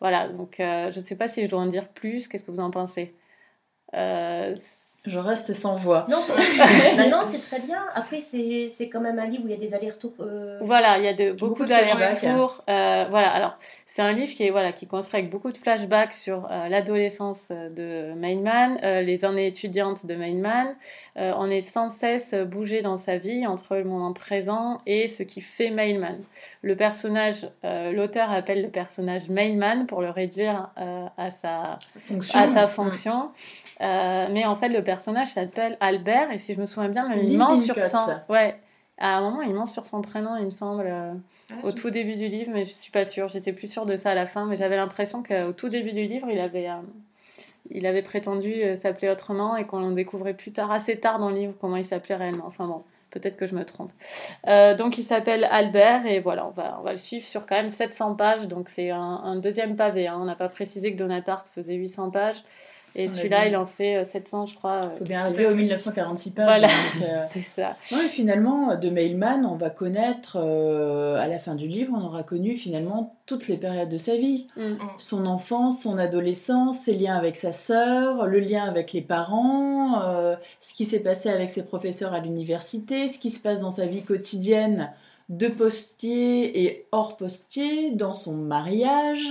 [0.00, 2.58] voilà, donc je ne sais pas si je dois en dire plus, qu'est-ce que vous
[2.58, 3.14] en pensez?
[3.92, 6.04] Je reste sans voix.
[6.10, 6.32] Non, c'est-
[6.96, 7.78] bah non, c'est très bien.
[7.94, 10.14] Après, c'est c'est quand même un livre où il y a des allers-retours.
[10.18, 12.64] euh, Voilà, il y a de, beaucoup, Beaucoup de d'allers-retours.
[12.68, 16.12] Euh, voilà, alors c'est un livre qui est voilà qui construit avec beaucoup de flashbacks
[16.12, 20.74] sur euh, l'adolescence de Mainman, euh, les années étudiantes de Mainman.
[21.18, 25.22] Euh, on est sans cesse bougé dans sa vie entre le moment présent et ce
[25.22, 26.18] qui fait Mailman.
[26.60, 32.38] Le personnage, euh, l'auteur appelle le personnage Mailman pour le réduire euh, à sa fonction.
[32.38, 33.30] à sa fonction.
[33.80, 37.38] Mais en fait, le personnage s'appelle Albert, et si je me souviens bien, même il
[37.38, 37.98] ment sur son.
[38.28, 38.56] Ouais.
[38.98, 42.16] À un moment, il ment sur son prénom, il me semble, Ah, au tout début
[42.16, 43.28] du livre, mais je suis pas sûre.
[43.28, 46.06] J'étais plus sûre de ça à la fin, mais j'avais l'impression qu'au tout début du
[46.06, 46.68] livre, il avait,
[47.70, 51.34] il avait prétendu euh, s'appeler autrement et qu'on découvrait plus tard, assez tard dans le
[51.34, 52.44] livre, comment il s'appelait réellement.
[52.46, 53.92] Enfin bon, peut-être que je me trompe.
[54.46, 57.56] Euh, donc il s'appelle Albert, et voilà, on va, on va le suivre sur quand
[57.56, 60.06] même 700 pages, donc c'est un, un deuxième pavé.
[60.06, 60.18] hein.
[60.20, 62.42] On n'a pas précisé que Donatarte faisait 800 pages.
[62.98, 64.80] Et celui-là, il en fait euh, 700, je crois.
[64.86, 66.46] euh, faut bien arriver aux 1946 pages.
[66.46, 67.76] Voilà, donc, euh, c'est ça.
[67.92, 72.02] Non, et finalement, de Mailman, on va connaître, euh, à la fin du livre, on
[72.04, 74.46] aura connu finalement toutes les périodes de sa vie.
[74.56, 74.76] Mm.
[74.96, 80.34] Son enfance, son adolescence, ses liens avec sa sœur, le lien avec les parents, euh,
[80.60, 83.86] ce qui s'est passé avec ses professeurs à l'université, ce qui se passe dans sa
[83.86, 84.90] vie quotidienne
[85.28, 89.26] de postier et hors postier, dans son mariage,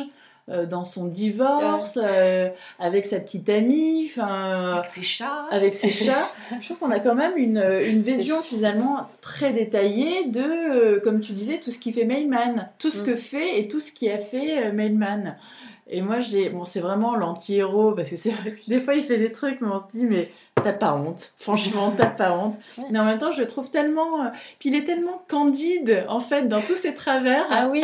[0.49, 5.45] euh, dans son divorce, euh, avec sa petite amie, enfin Avec ses chats.
[5.49, 6.29] avec ses chats.
[6.62, 11.21] Je trouve qu'on a quand même une, une vision finalement très détaillée de, euh, comme
[11.21, 13.05] tu disais, tout ce qui fait Mailman, tout ce Mm.
[13.05, 15.36] que fait et tout ce qui a fait euh, Mailman.
[15.88, 19.03] Et moi, j'ai, bon, c'est vraiment l'anti-héros parce que c'est vrai que des fois il
[19.03, 22.55] fait des trucs, mais on se dit, mais t'as pas honte, franchement, t'as pas honte.
[22.89, 24.29] Mais en même temps, je le trouve tellement, euh,
[24.60, 27.45] puis il est tellement candide en fait dans tous ses travers.
[27.51, 27.84] Ah oui,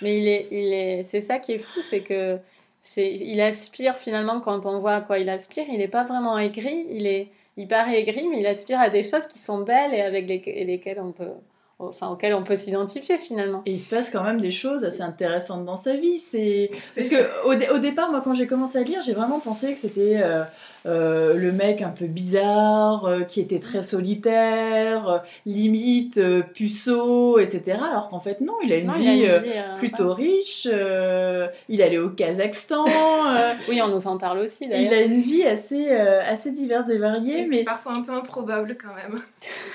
[0.00, 2.38] mais il est, il est, c'est ça qui est fou, c'est que
[2.82, 6.38] c'est, il aspire finalement quand on voit à quoi il aspire, il n'est pas vraiment
[6.38, 9.94] aigri, il est, il paraît aigri, mais il aspire à des choses qui sont belles
[9.94, 11.32] et avec les- et lesquelles on peut,
[11.78, 13.62] enfin, auquel on peut s'identifier finalement.
[13.66, 16.18] Et il se passe quand même des choses assez intéressantes dans sa vie.
[16.18, 19.40] C'est parce que au, dé- au départ, moi, quand j'ai commencé à lire, j'ai vraiment
[19.40, 20.42] pensé que c'était euh,
[20.86, 27.38] euh, le mec un peu bizarre, euh, qui était très solitaire, euh, limite euh, puceau,
[27.38, 27.78] etc.
[27.90, 30.66] Alors qu'en fait, non, il a une Non, vie, il a une vie, plutôt riche.
[30.70, 32.86] euh, il allait au Kazakhstan.
[32.86, 34.92] euh, Oui, on nous en parle aussi il d'ailleurs.
[34.92, 38.76] a une vie assez, euh, assez diverse et variée, Et mais parfois un peu improbable
[38.80, 39.20] quand même.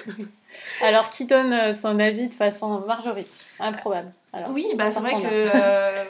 [0.81, 3.27] Alors, qui donne euh, son avis de façon Marjorie?
[3.59, 4.11] Improbable.
[4.33, 6.03] Alors, Oui, bah, c'est vrai que euh,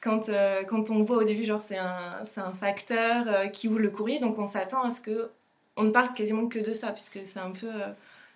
[0.00, 3.80] quand, euh, quand on voit au début, genre c'est un, un facteur euh, qui ouvre
[3.80, 5.30] le courrier, donc on s'attend à ce que
[5.76, 7.68] on ne parle quasiment que de ça, puisque c'est un peu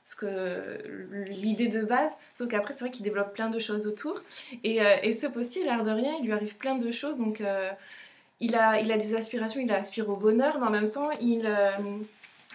[0.04, 0.78] ce que
[1.26, 2.12] l'idée de base.
[2.34, 4.22] Sauf qu'après, c'est vrai qu'il développe plein de choses autour.
[4.62, 7.16] Et, et ce postier, l'air de rien, il lui arrive plein de choses.
[7.16, 7.42] Donc,
[8.40, 11.50] il, a, il a des aspirations, il aspire au bonheur, mais en même temps, il,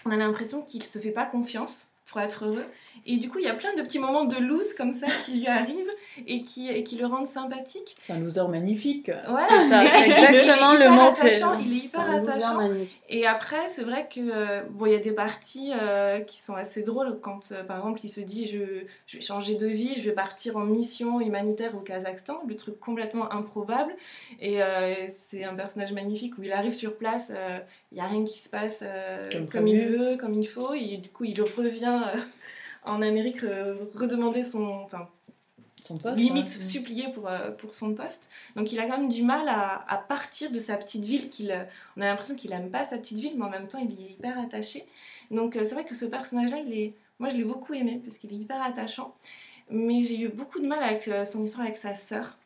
[0.05, 2.65] on a l'impression qu'il se fait pas confiance pour être heureux.
[3.07, 5.33] Et du coup, il y a plein de petits moments de loose comme ça qui
[5.33, 5.91] lui arrivent
[6.25, 7.95] et qui, et qui le rendent sympathique.
[7.99, 9.11] c'est un loser magnifique.
[9.27, 9.47] Voilà.
[9.47, 12.69] C'est ça, exactement le mot Il est hyper attachant.
[13.09, 16.55] Et après, c'est vrai que euh, bon, il y a des parties euh, qui sont
[16.55, 19.95] assez drôles quand, euh, par exemple, il se dit je, je vais changer de vie,
[19.95, 23.93] je vais partir en mission humanitaire au Kazakhstan, le truc complètement improbable.
[24.39, 27.31] Et euh, c'est un personnage magnifique où il arrive sur place,
[27.95, 30.73] il n'y a rien qui se passe euh, Comme comme, il veut, comme il faut,
[30.73, 32.19] et du coup, il revient euh,
[32.83, 35.07] en Amérique euh, redemander son, enfin,
[35.79, 36.61] Son poste, limite hein.
[36.61, 38.29] supplié pour, pour son poste.
[38.57, 41.29] Donc il a quand même du mal à, à partir de sa petite ville.
[41.29, 41.57] Qu'il,
[41.95, 44.05] on a l'impression qu'il aime pas sa petite ville, mais en même temps il y
[44.05, 44.85] est hyper attaché.
[45.31, 48.33] Donc c'est vrai que ce personnage-là, il est, moi je l'ai beaucoup aimé parce qu'il
[48.33, 49.15] est hyper attachant.
[49.69, 52.37] Mais j'ai eu beaucoup de mal avec son histoire avec sa sœur.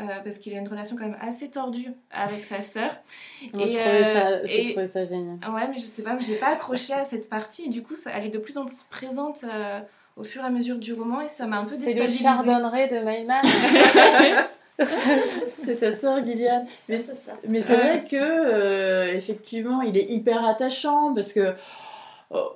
[0.00, 2.90] Euh, parce qu'il a une relation quand même assez tordue avec sa sœur.
[3.52, 5.38] Moi, Et, je trouvais ça, euh, j'ai et- trouvé ça génial.
[5.52, 7.94] Ouais, mais je sais pas, mais j'ai pas accroché à cette partie et du coup,
[7.96, 9.80] ça, elle est de plus en plus présente euh,
[10.16, 12.22] au fur et à mesure du roman et ça m'a un peu C'est le déstabilisée.
[12.24, 13.42] chardonneret de Mailman.
[15.62, 16.64] C'est sa sœur Gillian.
[16.88, 17.32] Mais C'est ça.
[17.46, 21.54] Mais c'est vrai que euh, effectivement, il est hyper attachant parce que
[22.30, 22.50] oh,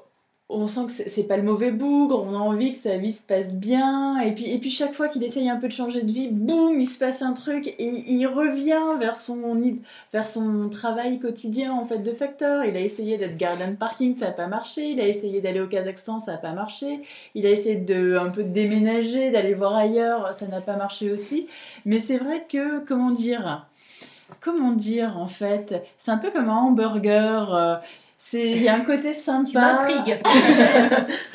[0.51, 3.23] on sent que c'est- pas le mauvais bougre, on a envie que sa vie se
[3.27, 4.19] passe bien.
[4.21, 6.81] Et puis, et puis chaque fois qu'il essaye un peu de changer de vie, boum,
[6.81, 9.61] il se passe un truc et il revient vers son,
[10.13, 12.65] vers son travail quotidien en fait de facteur.
[12.65, 14.91] Il a essayé d'être garden parking, ça n'a pas marché.
[14.91, 17.01] Il a essayé d'aller au Kazakhstan, ça n'a pas marché.
[17.35, 21.13] Il a essayé de un peu de déménager, d'aller voir ailleurs, ça n'a pas marché
[21.13, 21.47] aussi.
[21.85, 23.67] Mais c'est vrai que, comment dire
[24.41, 27.55] comment dire en fait C'est un peu comme un hamburger.
[27.55, 27.77] euh,
[28.21, 29.47] c'est il y a un côté sympa.
[29.87, 30.19] Tu m'intrigues.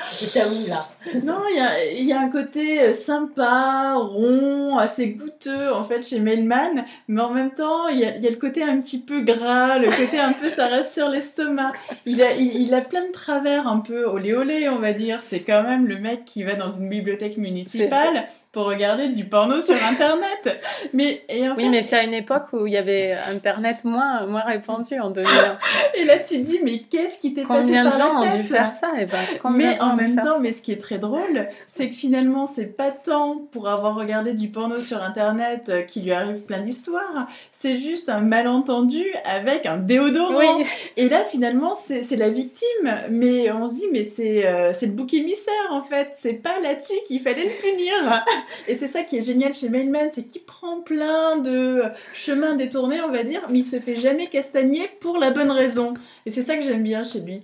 [0.01, 3.93] C'est à où là Non, il y a, il y a un côté euh, sympa,
[3.95, 8.23] rond, assez goûteux en fait chez Melman, mais en même temps il y, a, il
[8.23, 11.07] y a le côté un petit peu gras, le côté un peu ça reste sur
[11.07, 11.71] l'estomac.
[12.05, 15.23] Il a, il, il a plein de travers un peu olé olé on va dire.
[15.23, 19.61] C'est quand même le mec qui va dans une bibliothèque municipale pour regarder du porno
[19.61, 20.61] sur internet.
[20.93, 24.27] Mais et en Oui, mais c'est à une époque où il y avait Internet moins,
[24.27, 25.57] moins répandu en 2001.
[25.95, 28.43] et là tu te dis mais qu'est-ce qui t'est passé Combien de gens ont dû
[28.43, 31.47] faire ça et ben, combien Mais en même temps, mais ce qui est très drôle,
[31.65, 36.03] c'est que finalement, c'est pas tant pour avoir regardé du porno sur internet euh, qu'il
[36.03, 40.37] lui arrive plein d'histoires, c'est juste un malentendu avec un déodorant.
[40.37, 42.67] Oui, Et là, finalement, c'est la victime,
[43.09, 46.59] mais on se dit, mais c'est euh, c'est le bouc émissaire en fait, c'est pas
[46.59, 48.23] là-dessus qu'il fallait le punir.
[48.67, 53.01] Et c'est ça qui est génial chez Mailman, c'est qu'il prend plein de chemins détournés,
[53.01, 55.93] on va dire, mais il se fait jamais castagner pour la bonne raison.
[56.25, 57.41] Et c'est ça que j'aime bien chez lui.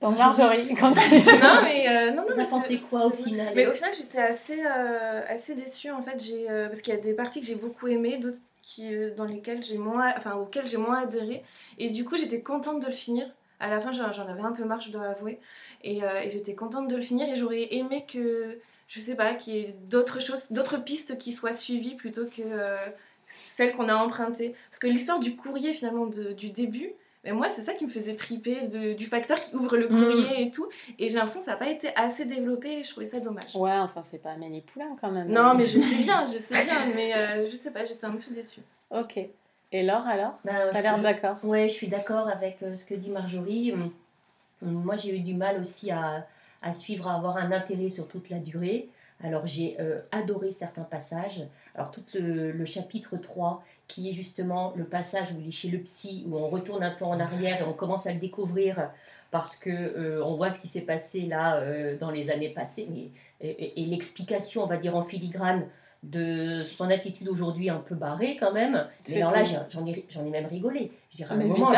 [0.00, 3.66] donc Marjorie, quand non, mais euh, non, non, T'as mais pensé quoi au final Mais
[3.66, 6.18] au final, j'étais assez, euh, assez déçue en fait.
[6.18, 9.14] J'ai, euh, parce qu'il y a des parties que j'ai beaucoup aimées, d'autres qui, euh,
[9.14, 11.42] dans lesquelles j'ai moins, enfin auxquelles j'ai moins adhéré.
[11.78, 13.26] Et du coup, j'étais contente de le finir.
[13.58, 15.38] À la fin, j'en j'en avais un peu marre, je dois avouer.
[15.84, 17.28] Et, euh, et j'étais contente de le finir.
[17.28, 18.58] Et j'aurais aimé que,
[18.90, 22.42] je sais pas, qu'il y ait d'autres choses, d'autres pistes qui soient suivies plutôt que
[22.44, 22.76] euh,
[23.28, 24.54] celles qu'on a empruntées.
[24.68, 26.92] Parce que l'histoire du courrier finalement de- du début.
[27.22, 29.96] Mais moi, c'est ça qui me faisait triper, de- du facteur qui ouvre le Mm.
[30.02, 30.66] courrier et tout.
[30.98, 33.54] Et j'ai l'impression que ça n'a pas été assez développé et je trouvais ça dommage.
[33.54, 35.28] Ouais, enfin, c'est pas Amélie Poulain quand même.
[35.28, 38.12] Non, mais je sais bien, je sais bien, mais euh, je sais pas, j'étais un
[38.12, 38.62] peu déçue.
[38.90, 39.18] Ok.
[39.72, 40.38] Et Laure alors?
[40.44, 41.36] Ben, T'as je- l'air d'accord?
[41.44, 43.70] Ouais, je suis d'accord avec euh, ce que dit Marjorie.
[43.72, 43.92] Hum,
[44.62, 46.26] hum, Moi, j'ai eu du mal aussi à,
[46.62, 48.88] à suivre, à avoir un intérêt sur toute la durée.
[49.22, 51.42] Alors, j'ai euh, adoré certains passages.
[51.74, 55.78] Alors, tout le, chapitre 3, qui est justement le passage où il est chez le
[55.78, 58.90] psy, où on retourne un peu en arrière et on commence à le découvrir
[59.30, 62.88] parce que euh, on voit ce qui s'est passé là euh, dans les années passées.
[63.42, 65.66] Et- et l'explication, on va dire en filigrane,
[66.02, 68.86] de son attitude aujourd'hui un peu barrée quand même.
[69.08, 70.92] Mais alors là, j'en ai, ai même rigolé.
[71.12, 71.70] Je dirais, à un moment,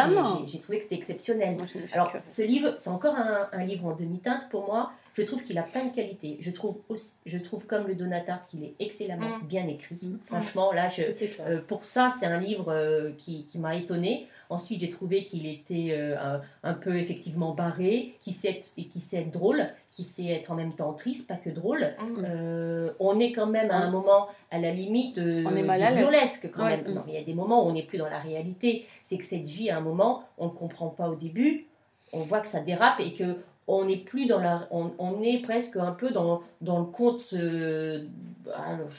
[0.47, 1.57] j'ai- trouvé que c'était exceptionnel.
[1.57, 4.93] Moi, Alors, ce livre, c'est encore un, un livre en demi-teinte pour moi.
[5.15, 6.39] Je trouve qu'il a plein de qualités.
[6.41, 9.47] Je trouve, aussi, je trouve comme le Donatarte qu'il est excellemment Mm.
[9.47, 9.99] bien écrit.
[10.03, 10.19] Mm.
[10.25, 11.03] Franchement, là, je,
[11.41, 14.27] euh, pour ça, c'est un livre euh, qui, qui m'a étonnée.
[14.49, 19.19] Ensuite, j'ai trouvé qu'il était euh, un, un peu effectivement barré, qui sait, qui sait
[19.19, 21.95] être drôle, qui sait être en même temps triste, pas que drôle.
[22.01, 22.93] Mm.
[22.99, 25.97] On est quand même à un moment à la limite l'aise.
[25.99, 26.77] burlesque quand Ouais.
[26.79, 26.95] même.
[26.95, 28.87] Non, mais il y a des moments où on n'est plus dans la réalité.
[29.03, 31.67] C'est que cette vie, à un moment, on ne comprend pas au début.
[32.15, 33.37] On voit que ça dérape et que
[33.69, 37.25] on n'est plus dans la, on, on est presque un peu dans, dans le conte.
[37.35, 38.05] euh,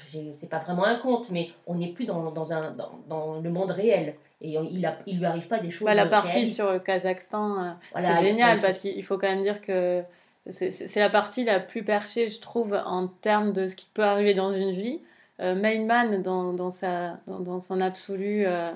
[0.09, 3.39] j'ai- c'est pas vraiment un conte, mais on n'est plus dans, dans un dans, dans
[3.41, 4.15] le monde réel.
[4.41, 5.85] Et on- il, a, il lui arrive pas des choses.
[5.85, 6.55] Bah, la partie réalistes.
[6.55, 10.01] sur le Kazakhstan, euh, Voilà, c'est génial parce qu'il faut quand même dire que
[10.49, 14.33] c'est la partie la plus perchée, je trouve, en termes de ce qui peut arriver
[14.33, 14.99] dans une vie.
[15.39, 18.71] Euh, Mailman, dans, dans, sa, dans, son absolu, euh,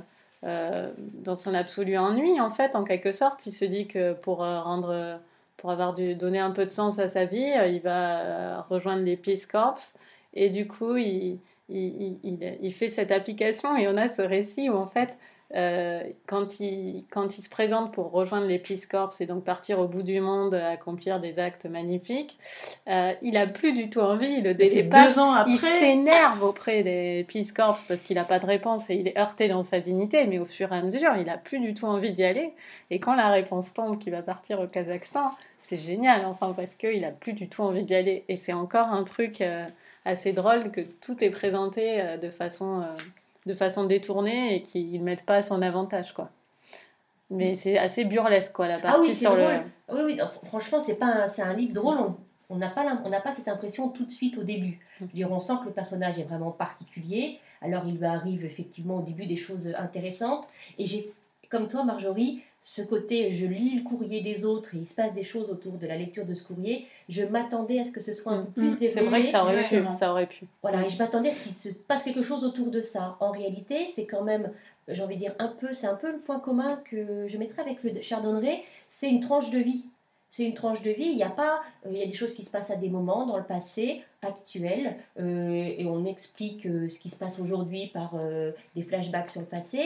[0.45, 0.89] euh,
[1.23, 5.19] dans son absolu ennui, en fait, en quelque sorte, il se dit que pour rendre,
[5.57, 8.61] pour avoir dû donner un peu de sens à sa vie, euh, il va euh,
[8.69, 9.79] rejoindre les Peace Corps.
[10.33, 11.39] Et du coup, il,
[11.69, 15.17] il, fait cette application et on a ce récit où en fait,
[15.55, 19.79] euh, quand, il, quand il se présente pour rejoindre les Peace Corps et donc partir
[19.79, 22.37] au bout du monde, accomplir des actes magnifiques,
[22.89, 25.51] euh, il a plus du tout envie, il le deux ans après.
[25.51, 29.17] Il s'énerve auprès des Peace Corps parce qu'il n'a pas de réponse et il est
[29.17, 31.85] heurté dans sa dignité, mais au fur et à mesure, il n'a plus du tout
[31.85, 32.53] envie d'y aller.
[32.89, 37.01] Et quand la réponse tombe qu'il va partir au Kazakhstan, c'est génial, enfin, parce qu'il
[37.01, 38.25] n'a plus du tout envie d'y aller.
[38.27, 39.65] Et c'est encore un truc euh,
[40.03, 42.83] assez drôle que tout est présenté de, façon,
[43.47, 46.29] de façon détournée et qu'ils ne mettent pas à son avantage, quoi.
[47.29, 49.43] Mais c'est assez burlesque, quoi, la partie Ah oui, sur le...
[49.91, 51.97] Oui, oui, franchement, c'est pas un, c'est un livre drôle.
[52.49, 54.79] On- n'a pas, on n'a pas cette impression tout de suite au début.
[54.99, 57.39] Je veux dire, on sent que le personnage est vraiment particulier.
[57.61, 60.47] Alors, il lui arrive effectivement au début des choses intéressantes.
[60.77, 61.11] Et j'ai,
[61.49, 65.13] comme toi, Marjorie, ce côté, je lis le courrier des autres et il se passe
[65.13, 66.85] des choses autour de la lecture de ce courrier.
[67.07, 68.99] Je m'attendais à ce que ce soit un peu plus Mm, développé.
[68.99, 70.45] C'est vrai que ça aurait pu, ça aurait pu.
[70.61, 73.15] Voilà, et je m'attendais à ce qu'il se passe quelque chose autour de ça.
[73.21, 74.51] En réalité, c'est quand même,
[74.89, 77.61] j'ai envie de dire, un peu, c'est un peu le point commun que je mettrais
[77.61, 79.85] avec le Chardonneret, c'est une tranche de vie.
[80.29, 82.33] C'est une tranche de vie, il n'y a pas, euh, il y a des choses
[82.33, 85.23] qui se passent à des moments dans le passé, actuel, euh,
[85.77, 88.15] et on explique euh, ce qui se passe aujourd'hui par
[88.75, 89.79] des flashbacks sur le passé,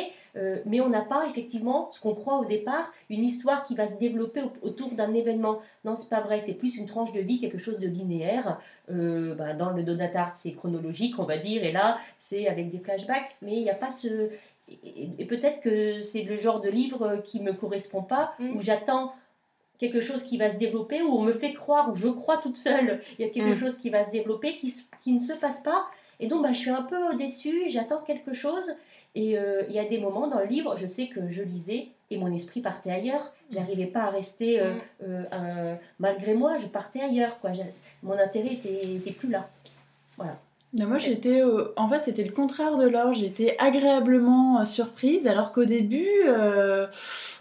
[0.66, 3.96] mais on n'a pas effectivement ce qu'on croit au départ, une histoire qui va se
[3.96, 5.60] développer au- autour d'un événement.
[5.84, 8.58] Non, c'est pas vrai, c'est plus une tranche de vie, quelque chose de linéaire.
[8.90, 13.36] Bah, dans le Donatarte, c'est chronologique, on va dire, et là, c'est avec des flashbacks,
[13.42, 14.30] mais il n'y a pas ce.
[14.70, 18.56] Et peut-être que c'est le genre de livre qui me correspond pas, Mm.
[18.56, 19.12] où j'attends
[19.82, 22.56] quelque chose qui va se développer, où on me fait croire, où je crois toute
[22.56, 23.60] seule, il y a quelque Mm.
[23.60, 25.88] chose qui va se développer, qui, qui ne se passe pas.
[26.22, 28.76] Et donc, bah, je suis un peu déçue, j'attends quelque chose.
[29.15, 31.88] Et euh, il y a des moments dans le livre, je sais que je lisais
[32.12, 33.34] et mon esprit partait ailleurs.
[33.52, 34.80] J'arrivais pas à rester, euh, Mm.
[35.04, 37.39] euh, un- malgré moi, je partais ailleurs.
[37.41, 37.52] Quoi.
[38.04, 39.50] Mon intérêt était, était plus là.
[40.15, 40.38] Voilà.
[40.80, 41.41] Mais moi, j'étais.
[41.41, 43.13] euh, En fait, c'était le contraire de Laure.
[43.13, 46.88] J'étais agréablement euh, surprise, alors qu'au début, euh,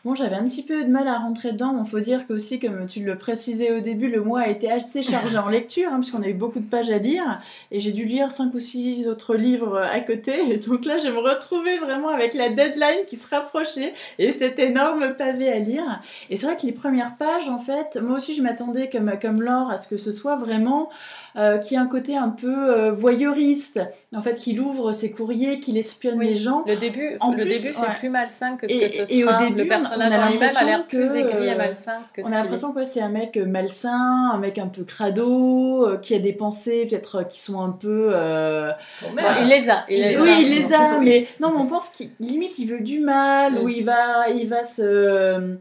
[0.05, 1.75] bon, j'avais un petit peu de mal à rentrer dedans.
[1.85, 5.03] Il faut dire qu'aussi, comme tu le précisais au début, le mois a été assez
[5.03, 7.41] chargé en lecture, hein, puisqu'on a eu beaucoup de pages à lire.
[7.71, 10.33] Et j'ai dû lire cinq ou six autres livres à côté.
[10.53, 14.59] Et donc là, je me retrouvais vraiment avec la deadline qui se rapprochait et cet
[14.59, 16.01] énorme pavé à lire.
[16.31, 19.43] Et c'est vrai que les premières pages, en fait, moi aussi, je m'attendais, comme, comme
[19.43, 20.89] Laure, à ce que ce soit vraiment
[21.37, 23.81] euh, qui a un côté un peu euh, voyeuriste,
[24.15, 26.29] en fait, qu'il ouvre ses courriers, qu'il espionne Oui.
[26.29, 26.65] les gens.
[26.67, 27.95] Le début, En le plus, début c'est ouais.
[27.99, 29.39] plus malsain que ce Et- que ce et au sera.
[29.47, 29.67] début, le
[29.99, 32.23] personnage on a en lui-même a l'air l'impression plus que, aigri et euh, malsain que
[32.23, 35.87] ce On a l'impression que c'est un mec euh, malsain, un mec un peu crado,
[35.87, 38.11] euh, qui a des pensées peut-être euh, qui sont un peu...
[38.15, 38.71] euh,
[39.03, 39.85] Bon, même, il les a.
[39.89, 40.21] Il les a.
[40.23, 41.05] Oui, il les a, Oui.
[41.05, 43.59] mais non, mais on pense qu'il limite il veut du mal, Mm.
[43.65, 45.57] ou il va, il va se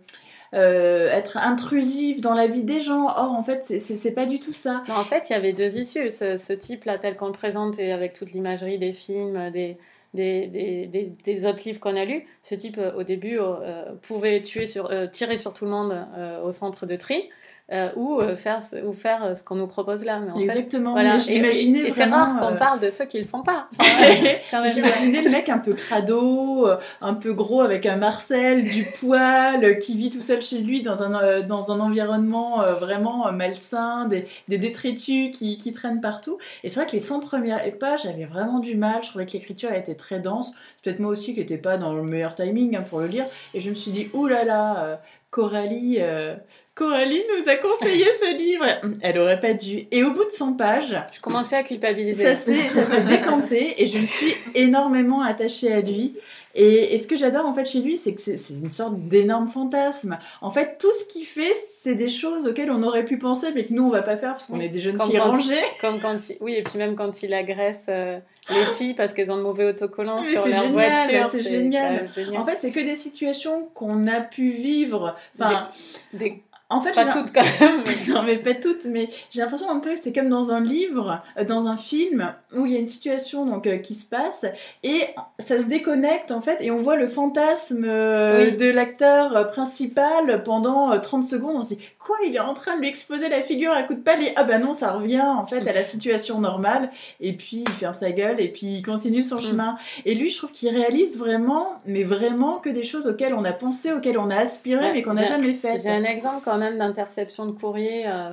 [0.55, 3.05] euh, être intrusif dans la vie des gens.
[3.05, 4.83] Or, en fait, c'est- pas du tout ça.
[4.87, 6.09] Mais en fait, il y avait deux issues.
[6.09, 9.77] Ce, ce type-là, tel qu'on le présente, et avec toute l'imagerie des films, des,
[10.13, 14.41] des, des, des, autres livres qu'on a lus, ce type, euh, au début, euh, pouvait
[14.41, 16.07] tuer sur, euh, tirer sur tout le monde
[16.43, 17.29] au centre de tri,
[17.71, 20.19] euh, ou, euh, faire, ce- ou faire euh, ce qu'on nous propose là.
[20.19, 20.91] Mais en fait, Exactement.
[20.93, 21.17] voilà.
[21.27, 23.67] Mais Et- c'est rare qu'on euh, parle de ceux qui le font pas.
[23.79, 24.67] Enfin.
[24.69, 26.67] J'imaginais le mec un peu crado,
[27.01, 31.03] un peu gros avec un Marcel, du poil, qui vit tout seul chez lui dans
[31.03, 36.37] un, dans un environnement vraiment malsain, des, des détritus qui, qui traînent partout.
[36.63, 39.03] Et c'est vrai que les 100 premières pages, j'avais vraiment du mal.
[39.03, 40.51] Je trouvais que l'écriture était très dense.
[40.83, 43.25] Peut-être moi aussi qui n'étais pas dans le meilleur timing hein, pour le lire.
[43.53, 45.97] Et je me suis dit, ouh là là, Coralie.
[45.99, 46.35] euh,
[46.79, 48.65] Coralie nous a conseillé ce livre.
[49.01, 49.87] Elle aurait pas dû.
[49.91, 52.23] Et au bout de 100 pages, Je commençais à culpabiliser.
[52.23, 56.15] ça s'est décanté et je me suis énormément attachée à lui.
[56.55, 59.47] Et, et ce que j'adore en fait chez lui, c'est que c'est une sorte d'énorme
[59.49, 60.17] fantasme.
[60.41, 63.65] En fait, tout ce qu'il fait, c'est des choses auxquelles on aurait pu penser, mais
[63.65, 64.65] que nous on va pas faire parce qu'on Oui.
[64.65, 65.61] est des jeunes Comme filles rangées.
[65.79, 66.37] Comme quand il...
[66.41, 68.17] Oui, et puis même quand il agresse euh,
[68.49, 71.29] les filles parce qu'elles ont de mauvais autocollants sur leur génial, voiture.
[71.29, 72.09] c'est génial.
[72.15, 72.37] génial.
[72.41, 75.15] En fait, c'est que des situations qu'on a pu vivre.
[75.39, 75.69] Enfin,
[76.13, 77.83] Des- en fait, Pas toutes quand même.
[77.85, 80.61] mais- Non, mais pas toutes, mais j'ai l'impression un peu que c'est comme dans un
[80.61, 84.05] livre, euh, dans un film, où il y a une situation donc, euh, qui se
[84.07, 84.45] passe,
[84.83, 85.01] et
[85.39, 88.57] ça se déconnecte en fait, et on voit le fantasme euh, Oui.
[88.57, 91.55] de l'acteur principal pendant euh, 30 secondes.
[91.57, 93.93] On se dit, quoi, il est en train de lui exploser la figure à coup
[93.93, 96.89] de pelle, et ah bah non, ça revient en fait à la situation normale,
[97.19, 99.41] et puis il ferme sa gueule, et puis il continue son Mm.
[99.41, 99.75] chemin.
[100.05, 103.53] Et lui, je trouve qu'il réalise vraiment, mais vraiment que des choses auxquelles on a
[103.53, 105.79] pensé, auxquelles on a aspiré, Ouais, mais qu'on n'a jamais fait.
[105.81, 108.31] J'ai un exemple quand même d'interception de courrier euh,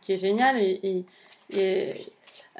[0.00, 1.04] qui est génial et,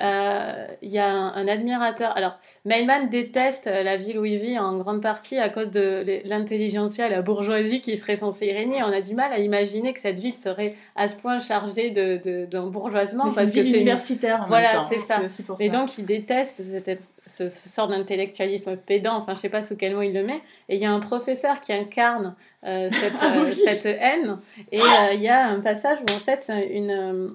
[0.03, 2.16] euh, il y a un, un admirateur.
[2.16, 6.20] Alors, Mailman déteste euh, la ville où il vit en grande partie à cause de
[6.24, 8.82] l'intelligentsia la bourgeoisie qui serait censée y régner.
[8.82, 12.16] On a du mal à imaginer que cette ville serait à ce point chargée de-
[12.24, 15.20] de- d'un bourgeoisement parce une que c'est une universitaire en Voilà, c'est ça.
[15.61, 19.76] Et donc, il déteste cette- ce, ce sort d'intellectualisme pédant, enfin, je sais pas sous
[19.76, 20.40] quel mot il le met.
[20.68, 22.34] Et il y a un professeur qui incarne
[22.66, 24.38] euh, cette, Ah euh, cette haine.
[24.72, 27.28] Et euh, il y a un passage où, en fait, une, euh,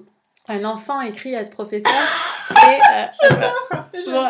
[0.48, 1.92] un enfant écrit à ce professeur.
[2.50, 3.28] Et, euh,
[4.06, 4.26] bon,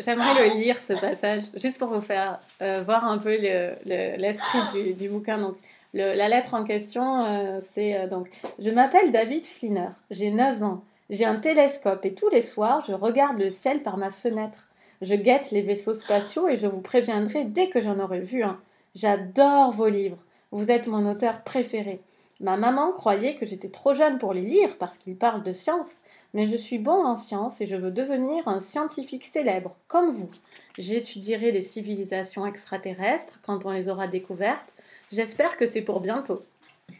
[0.00, 4.16] j'aimerais le lire, ce passage, juste pour vous faire euh, voir un peu le- le-
[4.16, 5.38] l'esprit du, du bouquin.
[5.38, 5.56] Donc,
[5.94, 8.28] le- la lettre en question, euh, c'est donc
[8.58, 10.82] Je m'appelle David Flinner, j'ai 9 ans.
[11.10, 14.66] J'ai un télescope et tous les soirs, je regarde le ciel par ma fenêtre.
[15.02, 18.58] Je guette les vaisseaux spatiaux et je vous préviendrai dès que j'en aurai vu un.
[18.94, 20.16] J'adore vos livres.
[20.52, 22.00] Vous êtes mon auteur préféré.
[22.40, 26.02] Ma maman croyait que j'étais trop jeune pour les lire parce qu'ils parlent de science,
[26.34, 30.30] mais je suis bon en science et je veux devenir un scientifique célèbre, comme vous.
[30.76, 34.74] J'étudierai les civilisations extraterrestres quand on les aura découvertes.
[35.10, 36.42] J'espère que c'est pour bientôt.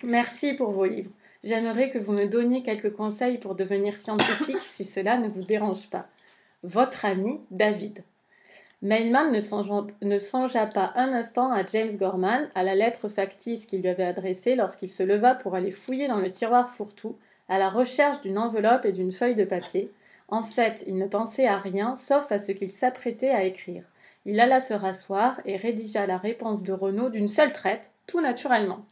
[0.02, 1.10] Merci pour vos livres.
[1.44, 5.88] J'aimerais que vous me donniez quelques conseils pour devenir scientifique si cela ne vous dérange
[5.90, 6.06] pas.
[6.62, 8.02] Votre ami David.
[8.82, 13.88] Mailman ne songea, pas un instant à James Gorman, à la lettre factice qu'il lui
[13.88, 17.16] avait adressée lorsqu'il se leva pour aller fouiller dans le tiroir fourre-tout,
[17.48, 19.90] à la recherche d'une enveloppe et d'une feuille de papier.
[20.28, 23.84] En fait, il ne pensait à rien sauf à ce qu'il s'apprêtait à écrire.
[24.26, 28.84] Il alla se rasseoir et rédigea la réponse de Renaud d'une seule traite, tout naturellement.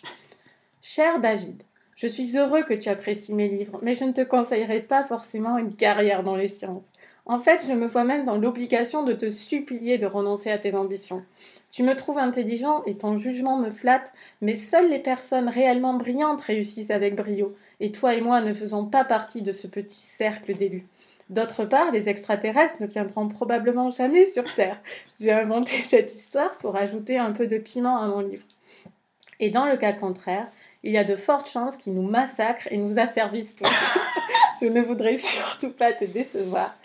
[0.81, 1.63] Cher David,
[1.97, 5.59] je suis heureux que tu apprécies mes livres, mais je ne te conseillerais pas forcément
[5.59, 6.91] une carrière dans les sciences.
[7.27, 10.75] En fait, je me vois même dans l'obligation de te supplier de renoncer à tes
[10.75, 11.25] ambitions.
[11.71, 14.13] Tu me trouves intelligent et ton jugement me flatte,
[14.43, 18.85] mais seules les personnes réellement brillantes réussissent avec brio, et toi et moi ne faisons
[18.85, 20.87] pas partie de ce petit cercle d'élus.
[21.31, 24.81] D'autre part, les extraterrestres ne viendront probablement jamais sur Terre.
[25.19, 28.45] J'ai inventé cette histoire pour ajouter un peu de piment à mon livre.
[29.41, 30.47] Et dans le cas contraire,
[30.83, 33.95] il y a de fortes chances qu'ils nous massacrent et nous asservissent tous.
[34.61, 36.77] Je ne voudrais surtout pas te décevoir,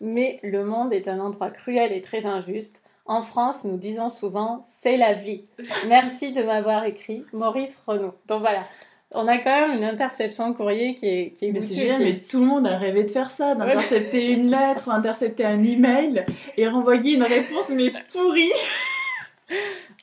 [0.00, 2.82] mais le monde est un endroit cruel et très injuste.
[3.06, 5.44] En France, nous disons souvent c'est la vie.
[5.88, 8.14] Merci de m'avoir écrit, Maurice Renaud.
[8.26, 8.64] Donc voilà,
[9.12, 12.04] on a quand même une interception courrier qui est, qui est Mais c'est génial, qui
[12.04, 15.62] mais tout le monde a rêvé de faire ça, d'intercepter une lettre, ou intercepter un
[15.64, 16.24] email
[16.58, 18.52] et renvoyer une réponse mais pourrie.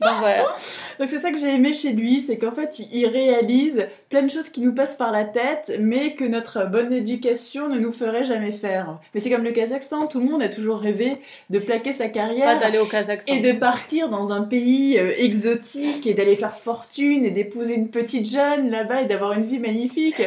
[0.02, 0.44] Donc voilà.
[1.00, 4.30] Donc c'est ça que j'ai aimé chez lui, c'est qu'en fait il- réalise plein de
[4.30, 8.26] choses qui nous passent par la tête, mais que notre bonne éducation ne nous ferait
[8.26, 8.98] jamais faire.
[9.14, 11.18] Mais c'est comme le Kazakhstan, tout le monde a toujours rêvé
[11.50, 13.34] de plaquer sa carrière d'aller au Kazakhstan.
[13.34, 17.90] et de partir dans un pays euh, exotique et d'aller faire fortune et d'épouser une
[17.90, 20.22] petite jeune là-bas et d'avoir une vie magnifique.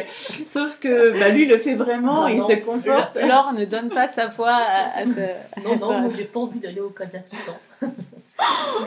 [0.45, 2.47] Sauf que bah, lui le fait vraiment, Non, il non.
[2.47, 3.15] se conforte.
[3.21, 5.61] Laure ne donne pas sa foi à, à ce.
[5.63, 7.57] Non, à non, moi j'ai pas envie d'aller au Kazakhstan.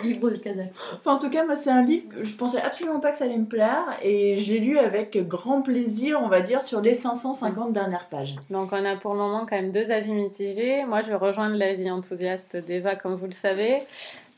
[0.03, 0.97] Le Kazakhstan.
[0.97, 3.25] Enfin, en tout cas, moi, c'est un livre que je pensais absolument pas que ça
[3.25, 6.95] allait me plaire et je l'ai lu avec grand plaisir, on va dire, sur les
[6.95, 8.37] 550 dernières pages.
[8.51, 10.85] Donc on a pour le moment quand même deux avis mitigés.
[10.85, 13.81] Moi, je vais rejoindre l'avis enthousiaste d'Eva, comme vous le savez.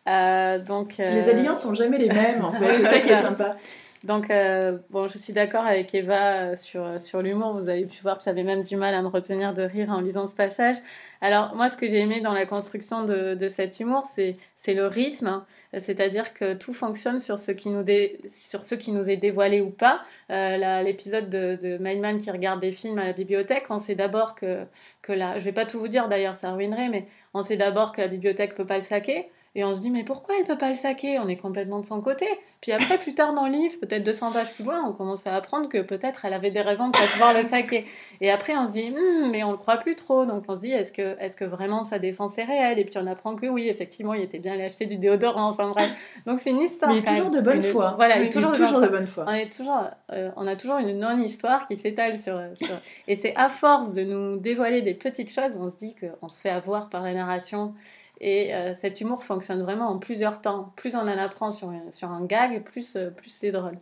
[0.08, 2.76] Euh, donc, euh, Les alliances sont jamais les mêmes, en fait.
[2.76, 3.56] C'est ça qui est sympa.
[4.04, 7.54] Donc, euh, bon, je suis d'accord avec Eva euh, sur, sur l'humour.
[7.54, 10.02] Vous avez pu voir que j'avais même du mal à me retenir de rire en
[10.02, 10.76] lisant ce passage.
[11.22, 14.86] Alors, moi, ce que j'ai aimé dans la construction de, de cet humour, c'est le
[14.86, 15.28] rythme.
[15.28, 15.46] hein.
[15.78, 17.82] C'est-à-dire que tout fonctionne sur ce qui nous,
[18.28, 20.02] sur qui nous est dévoilé ou pas.
[20.30, 24.34] Euh, L'épisode de, de Mindman qui regarde des films à la bibliothèque, on sait d'abord
[24.34, 24.64] que,
[25.00, 25.38] que la...
[25.38, 28.08] Je vais pas tout vous dire d'ailleurs, ça ruinerait, mais on sait d'abord que la
[28.08, 29.30] bibliothèque peut pas le saquer.
[29.56, 31.18] Et on se dit, mais pourquoi elle peut pas le saquer?
[31.20, 32.26] On est complètement de son côté.
[32.60, 35.36] Puis après, plus tard dans le livre, peut-être 200 pages plus loin, on commence à
[35.36, 37.84] apprendre que peut-être elle avait des raisons de pas pouvoir le saquer.
[38.20, 40.24] Et après, on se dit, hmm, mais on le croit plus trop.
[40.24, 42.78] Donc on se dit, est-ce que, est que vraiment sa défense est réelle?
[42.78, 45.50] Et puis on apprend que oui, effectivement, il était bien allé acheter du déodorant.
[45.50, 45.94] Enfin bref.
[46.26, 46.90] Donc c'est une histoire.
[46.90, 47.92] Mais il est toujours de bonne foi.
[47.96, 49.26] Voilà, il est toujours, de, bonne foi.
[49.28, 52.74] On, est toujours, euh, on a toujours une non-histoire qui s'étale sur, sur...
[53.08, 56.40] Et c'est à force de nous dévoiler des petites choses, on se dit qu'on se
[56.40, 57.74] fait avoir par la narration
[58.20, 60.72] et euh, cet humour fonctionne vraiment en plusieurs temps.
[60.76, 63.78] Plus on en apprend sur, sur un gag, plus, euh, plus c'est drôle.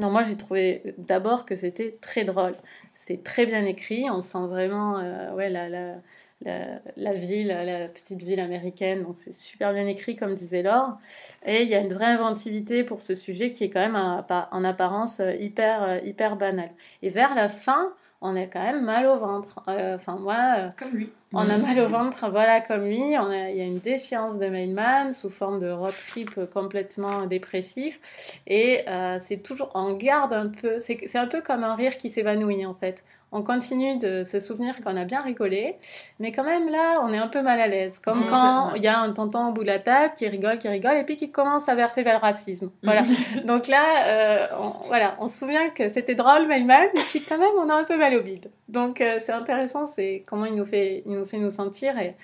[0.00, 2.54] Non, moi j'ai trouvé d'abord que c'était très drôle.
[2.94, 5.96] C'est très bien écrit, on sent vraiment euh, ouais, la, la,
[6.96, 9.06] la, ville, la petite ville américaine.
[9.14, 10.98] C'est super bien écrit, comme disait Laure.
[11.44, 14.64] Et il y a une vraie inventivité pour ce sujet qui est quand même en
[14.64, 16.70] apparence hyper, hyper banal.
[17.02, 17.92] Et vers la fin,
[18.22, 19.60] on a quand même mal au ventre.
[19.66, 20.72] Enfin, moi.
[20.78, 21.12] Comme lui.
[21.34, 23.00] On a mal au ventre, voilà, comme lui.
[23.00, 28.00] il y a une déchéance de Mailman sous forme de road trip complètement dépressif.
[28.46, 32.10] Et euh, c'est toujours, on garde un peu, c'est un peu comme un rire qui
[32.10, 33.02] s'évanouit en fait
[33.32, 35.76] on continue de se souvenir qu'on a bien rigolé,
[36.20, 37.98] mais quand même là, on est un peu mal à l'aise.
[37.98, 40.68] Comme quand il y a un tonton au bout de la table qui rigole, qui
[40.68, 42.70] rigole, et puis qui commence à verser vers le racisme.
[42.82, 43.02] Voilà.
[43.46, 47.38] Donc là, euh, on, voilà, on se souvient que c'était drôle, Mailman, et puis quand
[47.38, 48.50] même, on a un peu mal au bide.
[48.68, 51.98] Donc euh, c'est intéressant, c'est comment il nous fait, il nous fait nous sentir.
[51.98, 52.14] Et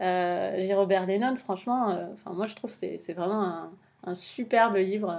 [0.00, 3.70] euh, Robert Lennon, franchement, enfin moi je trouve que c'est vraiment un,
[4.06, 5.14] un, superbe livre.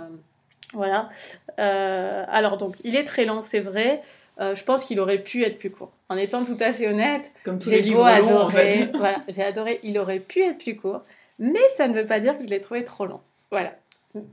[0.74, 1.10] voilà.
[1.58, 4.02] alors donc, il est très long, c'est vrai.
[4.40, 5.92] Euh, je pense qu'il aurait pu être plus court.
[6.10, 8.48] En étant tout à fait honnête, comme tous les livres longs,
[8.98, 9.80] voilà, j'ai adoré.
[9.84, 11.02] Il aurait pu être plus court,
[11.40, 13.22] mais ça ne veut pas dire que je l'ai trouvé trop long.
[13.52, 13.74] Voilà.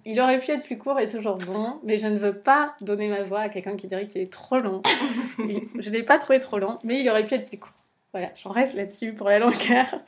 [0.04, 3.08] Il aurait pu être plus court et toujours bon, mais je ne veux pas donner
[3.08, 4.82] ma voix à quelqu'un qui dirait qu'il est trop long.
[5.38, 7.72] je ne l'ai pas trouvé trop long, mais il aurait pu être plus court.
[8.12, 9.86] Voilà, j'en reste là-dessus pour la longueur.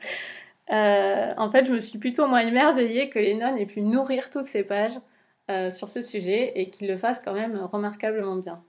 [0.71, 4.45] Euh, en fait, je me suis plutôt moins émerveillée que Lennon ait pu nourrir toutes
[4.45, 4.99] ces pages
[5.51, 8.63] euh, sur ce sujet et qu'il le fasse quand même remarquablement bien.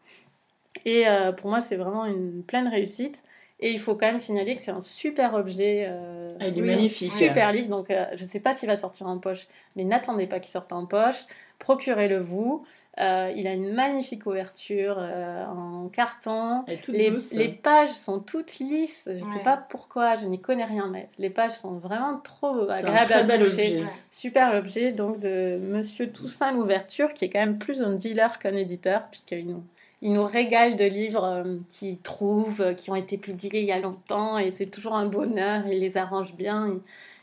[0.85, 3.24] Et euh, pour moi, c'est vraiment une pleine réussite.
[3.59, 5.87] Et il faut quand même signaler que c'est un super objet.
[5.89, 7.11] Euh, ah, il est magnifique.
[7.11, 7.68] super livre.
[7.68, 9.47] Donc, euh, je ne sais pas s'il va sortir en poche,
[9.77, 11.24] mais n'attendez pas qu'il sorte en poche.
[11.59, 12.66] Procurez-le vous.
[12.99, 16.61] il a une magnifique ouverture en carton.
[16.89, 19.09] Les, les, pages sont toutes lisses.
[19.11, 22.68] Je ne sais pas pourquoi, je n'y connais rien, mais les pages sont vraiment trop
[22.68, 23.81] agréables à toucher.
[23.81, 23.85] Objet.
[24.11, 28.55] Super objet donc de Monsieur Toussaint l'ouverture, qui est quand même plus un dealer qu'un
[28.55, 29.62] éditeur, puisqu'il y a une
[30.07, 33.73] il nous régale de livres euh, qu'il trouve, euh, qui ont été publiés il y
[33.73, 36.79] a longtemps, et c'est toujours un bonheur, il les arrange bien.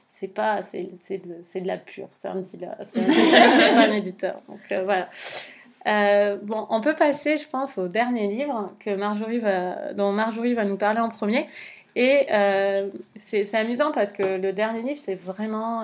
[0.09, 3.93] C'est pas, c'est, c'est, de, c'est de la pure, c'est un dealer, c'est, un, un
[3.93, 4.41] éditeur.
[4.49, 5.07] Donc euh, voilà.
[6.43, 10.65] bon, on peut passer, je pense, au dernier livre que Marjorie va, dont Marjorie va
[10.65, 11.47] nous parler en premier.
[11.95, 12.27] Et
[13.15, 15.83] c'est, c'est amusant parce que le dernier livre, c'est vraiment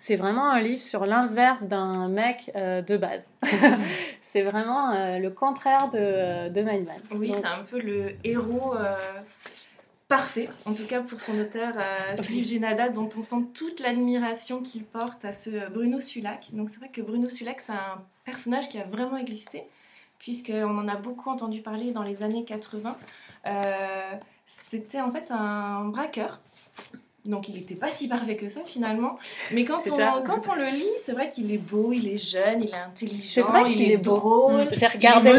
[0.00, 3.30] c'est vraiment un livre sur l'inverse d'un mec euh, de base.
[4.20, 6.96] c'est vraiment euh, le contraire de, de Mindman.
[7.12, 8.94] Oui, c'est un peu le héros euh,
[10.08, 11.74] parfait, en tout cas pour son auteur
[12.22, 16.48] Philippe Génada, dont on sent toute l'admiration qu'il porte à ce Bruno Sulac.
[16.52, 19.64] Donc c'est vrai que Bruno Sulac, c'est un personnage qui a vraiment existé,
[20.18, 22.96] puisqu'on en a beaucoup entendu parler dans les années 80.
[24.46, 26.40] C'était en fait un braqueur
[27.24, 29.16] donc il n'était pas si parfait que ça finalement.
[29.52, 32.62] Mais quand, on, quand on le lit, c'est vrai qu'il est beau, il est jeune,
[32.62, 34.64] il est intelligent, vrai il est, drôle.
[34.64, 34.68] Mmh.
[34.72, 35.30] J'ai regardé.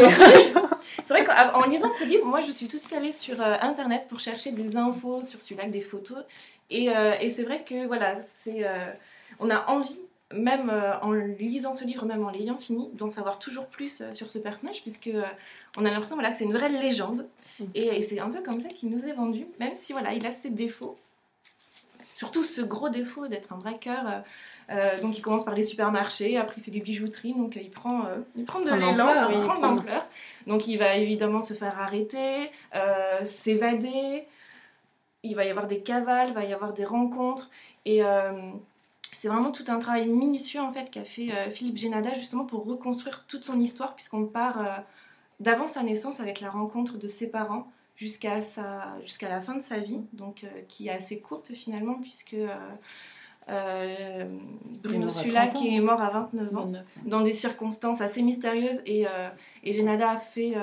[1.04, 3.56] c'est vrai qu'en lisant ce livre, moi je suis tout de suite allée sur euh,
[3.60, 6.18] internet pour chercher des infos sur celui-là, des photos.
[6.70, 8.90] Et, euh, et c'est vrai que voilà, c'est, euh,
[9.38, 10.72] on a envie, même
[11.02, 14.80] en lisant ce livre, même en l'ayant fini, d'en savoir toujours plus sur ce personnage,
[14.80, 15.10] puisque
[15.76, 17.28] on a l'impression voilà, que c'est une vraie légende.
[17.60, 17.64] Mmh.
[17.74, 20.24] Et, et c'est un peu comme ça qu'il nous est vendu, même si voilà, il
[20.24, 20.94] a ses défauts
[22.14, 24.06] surtout ce gros défaut d'être un braqueur.
[24.06, 24.20] Euh,
[24.70, 28.06] euh, donc il commence par les supermarchés, après il fait des bijouteries, donc il prend,
[28.06, 30.06] euh, il prend de l'élan, il prend de l'ampleur.
[30.46, 32.50] Donc il va évidemment se faire arrêter,
[33.24, 34.26] s'évader,
[35.24, 37.50] il va y avoir des cavales, il va y avoir des rencontres,
[37.84, 38.00] et
[39.12, 43.24] c'est vraiment tout un travail minutieux en fait qu'a fait Philippe Génada justement pour reconstruire
[43.26, 44.64] toute son histoire, puisqu'on part
[45.40, 48.40] d'avant sa naissance avec la rencontre de ses parents, jusqu'à
[49.02, 52.48] jusqu'à la fin de sa vie, donc euh, qui est assez courte finalement, puisque euh,
[53.48, 54.24] euh,
[54.82, 56.72] Bruno Sulac est mort à 29 ans,
[57.04, 59.04] dans des circonstances assez mystérieuses, et,
[59.62, 60.54] et Genada a fait,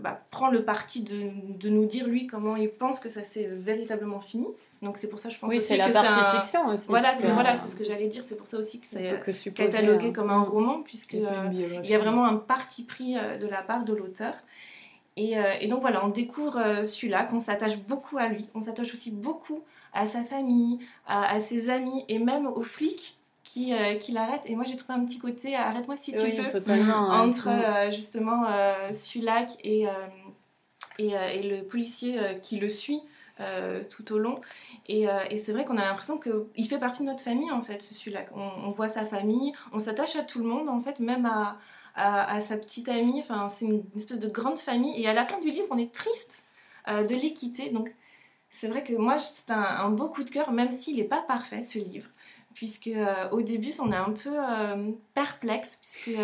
[0.00, 3.46] bah, prend le parti de, de, nous dire lui comment il pense que ça s'est
[3.46, 4.46] véritablement fini.
[4.82, 6.88] Donc c'est pour ça je pense oui, aussi que c'est la fiction aussi.
[6.88, 8.22] Voilà, c'est voilà, c'est ce que j'allais dire.
[8.24, 12.26] C'est pour ça aussi que c'est catalogué comme un roman puisque il y a vraiment
[12.26, 14.34] un parti pris de la part de l'auteur.
[15.18, 18.48] Euh, et, donc voilà, on découvre euh, celui-là, qu'on s'attache beaucoup à lui.
[18.54, 19.62] On s'attache aussi beaucoup
[19.92, 24.42] à sa famille, à, ses amis et même aux flics qui, euh, qui l'arrête.
[24.46, 27.10] Et moi, j'ai trouvé un petit côté, arrête-moi si tu Oui, peux, totalement.
[27.10, 27.62] entre Mm.
[27.64, 29.90] euh, justement euh, Sulac et, euh,
[30.98, 33.00] et, euh, et le policier euh, qui le suit
[33.40, 34.34] euh, tout au long.
[34.88, 37.62] Et, euh, et c'est vrai qu'on a l'impression qu'il fait partie de notre famille, en
[37.62, 38.28] fait, ce Sulac.
[38.34, 41.56] On, on voit sa famille, on s'attache à tout le monde, en fait, même à,
[41.94, 43.20] à, sa petite amie.
[43.20, 45.00] Enfin, c'est une, espèce de grande famille.
[45.00, 46.48] Et à la fin du livre, on est triste
[46.88, 47.70] euh, de les quitter.
[47.70, 47.94] Donc,
[48.50, 51.22] c'est vrai que moi, c'est un, un beau coup de cœur, même s'il n'est pas
[51.22, 52.08] parfait, ce livre.
[52.54, 56.20] Puisque euh, au début, on est un peu euh, perplexe, puisqu'il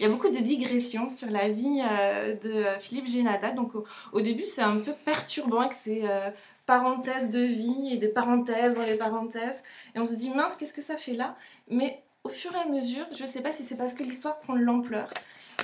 [0.00, 3.50] y a beaucoup de digressions sur la vie euh, de euh, Philippe Génada.
[3.50, 3.72] Donc
[4.12, 6.30] au, début, c'est un peu perturbant avec ces euh,
[6.66, 9.64] parenthèses de vie et des parenthèses dans les parenthèses.
[9.96, 11.36] Et on se dit, mince, qu'est-ce que ça fait là?
[11.68, 14.38] Mais au fur et à mesure, je ne sais pas si c'est parce que l'histoire
[14.40, 15.08] prend de l'ampleur,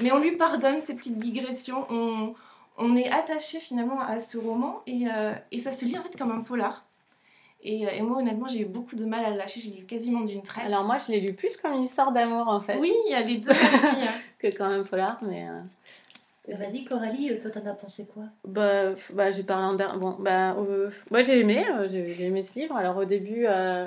[0.02, 1.86] mais on lui pardonne ces petites digressions.
[1.90, 2.34] On,
[2.76, 6.16] on est attaché finalement à ce roman et, euh, et ça se lit en fait
[6.16, 6.84] comme un polar.
[7.62, 9.58] Et, euh, et moi, honnêtement, j'ai eu beaucoup de mal à le lâcher.
[9.60, 10.64] J'ai lu quasiment d'une traite.
[10.66, 13.14] Alors moi, je l'ai lu plus comme une histoire d'amour en fait, oui, il y
[13.14, 13.86] a les deux aussi.
[13.86, 14.12] hein.
[14.38, 15.48] que quand même polar, mais.
[15.48, 15.60] euh,
[16.48, 18.24] Vas-y, Coralie, euh, toi, t'en as pensé quoi?
[18.44, 19.98] Bah, bah j'ai parlé en dernier.
[19.98, 22.74] Bon, bah, euh, moi j'ai aimé, euh, j'ai aimé ce livre.
[22.76, 23.84] Alors au début, euh,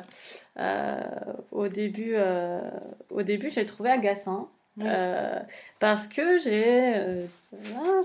[1.51, 2.15] au début,
[3.09, 4.49] au début, j'ai trouvé agaçant.
[4.77, 4.85] Oui.
[5.79, 7.19] Parce que j'ai,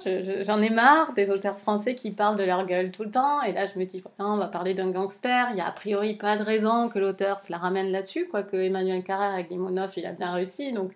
[0.04, 3.10] je- je- j'en ai marre des auteurs français qui parlent de leur gueule tout le
[3.10, 3.40] temps.
[3.42, 5.48] Et là, je me dis, on va parler d'un gangster.
[5.52, 8.56] Il y a a priori pas de raison que l'auteur se la ramène là-dessus, quoique
[8.56, 10.92] Emmanuel Carrère avec Limonov, il a bien réussi, donc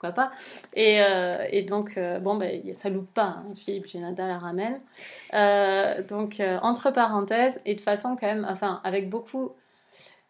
[0.00, 0.32] pourquoi pas.
[0.74, 3.36] Et, euh, et donc, euh, bon, ben, ça loupe pas.
[3.38, 3.44] hein.
[3.54, 4.80] Philippe Génada la ramène.
[5.34, 9.50] Euh, donc, entre parenthèses, et de façon quand même, enfin, avec beaucoup,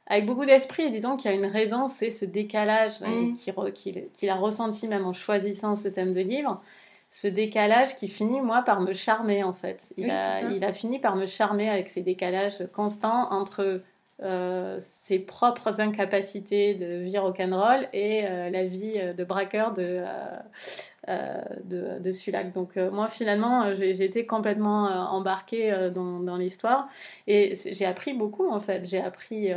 [0.08, 3.34] avec beaucoup d'esprit, disons qu'il y a une raison, c'est ce décalage Mm.
[3.34, 6.60] qu'il a ressenti même en choisissant ce thème de livre.
[7.12, 9.92] Ce décalage qui finit, moi, par me charmer, en fait.
[9.96, 13.82] Il, Oui, a, il a fini par me charmer avec ces décalages constants entre
[14.22, 20.02] euh, ses propres incapacités de vie rock'n'roll et euh, la vie euh, de braqueur de,
[21.64, 22.52] de, de Sulac.
[22.52, 26.88] Donc moi finalement j'ai été complètement embarquée dans, l'histoire
[27.26, 28.86] et j'ai appris beaucoup en fait.
[28.86, 29.50] J'ai appris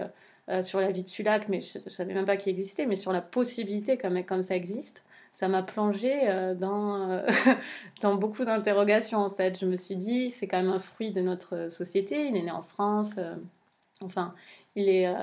[0.61, 3.11] sur la vie de Sulac mais je, ne savais même pas qu'il existait, mais sur
[3.11, 5.03] la possibilité comme, comme ça existe.
[5.33, 6.21] Ça m'a plongée
[6.57, 7.21] dans,
[8.01, 9.59] dans beaucoup d'interrogations en fait.
[9.59, 12.27] Je me suis dit c'est quand même un fruit de notre société.
[12.27, 13.15] Il est né en France.
[14.03, 14.33] Enfin,
[14.75, 15.07] il est.
[15.07, 15.13] euh,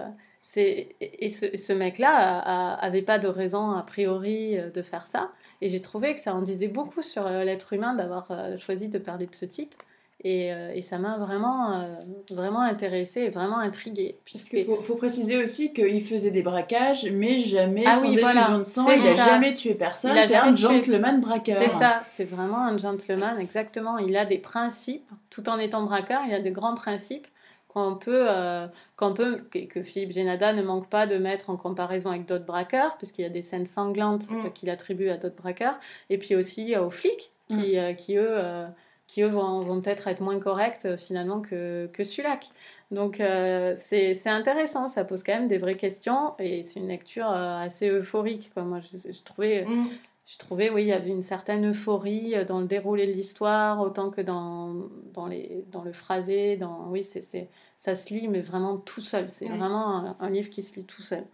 [0.57, 2.39] et ce, ce mec-là
[2.79, 5.31] avait pas de raison a priori euh, de faire ça.
[5.61, 8.29] Et j'ai trouvé que ça en disait beaucoup sur euh, l'être humain d'avoir
[8.59, 9.75] choisi de parler de ce type.
[10.23, 11.95] Et, euh, et ça m'a vraiment, euh,
[12.31, 14.19] vraiment intéressée et vraiment intriguée.
[14.27, 18.27] Puisque faut, faut préciser aussi qu'il faisait des braquages, mais jamais Ah sans oui, effusion
[18.33, 18.59] voilà.
[18.59, 18.87] de sang.
[18.91, 19.25] Il a ça.
[19.25, 20.13] jamais tué personne.
[20.27, 20.63] C'est un tué.
[20.63, 21.57] gentleman braqueur.
[21.57, 23.97] C'est ça, c'est vraiment un gentleman, exactement.
[23.97, 27.27] Il a des principes, tout en étant braqueur, il a de grands principes
[27.73, 28.67] qu'on peut, euh,
[28.97, 32.45] qu'on peut que, que Philippe Génada ne manque pas de mettre en comparaison avec d'autres
[32.45, 34.47] braqueurs, puisqu'il y a des scènes sanglantes Mm.
[34.47, 38.17] euh, qu'il attribue à d'autres braqueurs, et puis aussi euh, aux flics, qui, euh, qui
[38.17, 38.67] eux, euh,
[39.07, 42.49] qui eux vont, vont peut-être être moins corrects euh, finalement que, que Sulac.
[42.91, 46.89] Donc euh, c'est c'est intéressant, ça pose quand même des vraies questions, et c'est une
[46.89, 48.51] lecture euh, assez euphorique.
[48.53, 48.65] Quoi.
[48.65, 49.89] Moi, je, je trouvais Mm.
[50.31, 53.81] Je trouvais, oui, il y avait une certaine euphorie euh, dans le déroulé de l'histoire,
[53.81, 56.57] autant que dans, dans, les, dans le phrasé.
[56.57, 59.29] Dans, oui, c'est, ça se lit, mais vraiment tout seul.
[59.29, 61.25] C'est vraiment un, un livre qui se lit tout seul.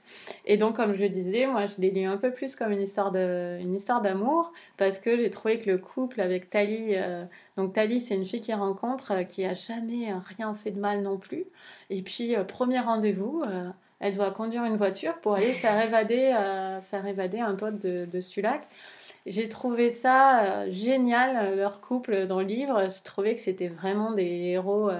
[0.46, 3.12] Et donc, comme je disais, moi, je l'ai lu un peu plus comme une histoire,
[3.12, 7.26] de, une histoire d'amour, parce que j'ai trouvé que le couple avec Tali, euh,
[7.58, 11.02] donc Tali, c'est une fille qu'il rencontre, euh, qui a jamais rien fait de mal
[11.02, 11.44] non plus.
[11.90, 13.44] Et puis, euh, premier rendez-vous,
[14.00, 18.20] elle doit conduire une voiture pour aller faire évader, euh, faire évader un pote de,
[18.20, 18.68] Sulac.
[19.24, 22.88] J'ai trouvé ça euh, génial, euh, leur couple dans le livre.
[22.90, 24.90] Je trouvais que c'était vraiment des héros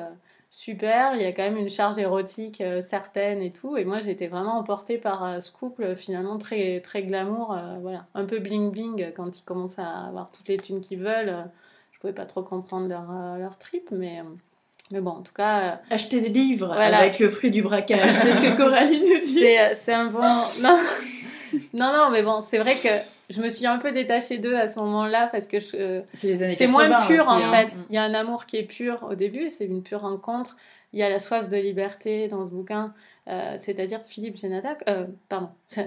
[0.51, 1.14] super.
[1.14, 3.76] Il y a quand même une charge érotique certaine et tout.
[3.76, 7.57] Et moi, j'étais vraiment emportée par ce couple finalement très, très glamour.
[7.82, 8.07] voilà.
[8.14, 11.34] Un peu bling-bling quand ils commencent à avoir toutes les thunes qu'ils veulent.
[11.92, 14.22] je pouvais pas trop comprendre leur, leur trip, mais,
[14.91, 16.99] mais bon, en tout cas, euh, Acheter des livres Voilà.
[16.99, 17.99] avec le fruit du braquage.
[18.22, 19.41] c'est ce que Coralie nous dit.
[19.41, 20.20] c'est, euh, un bon.
[20.62, 20.78] Non.
[21.74, 22.89] non, non, mais bon, c'est vrai que
[23.28, 26.28] je me suis un peu détachée d'eux à ce moment-là parce que je, euh, C'est
[26.28, 27.53] les années c'est 80 moins pur aussi, en hein.
[27.53, 27.76] fait.
[27.91, 30.57] Il y a un amour qui est pur au début, c'est une pure rencontre.
[30.93, 32.95] Il y a la soif de liberté dans ce bouquin,
[33.28, 35.51] euh, c'est-à-dire Philippe Génadac, euh, pardon,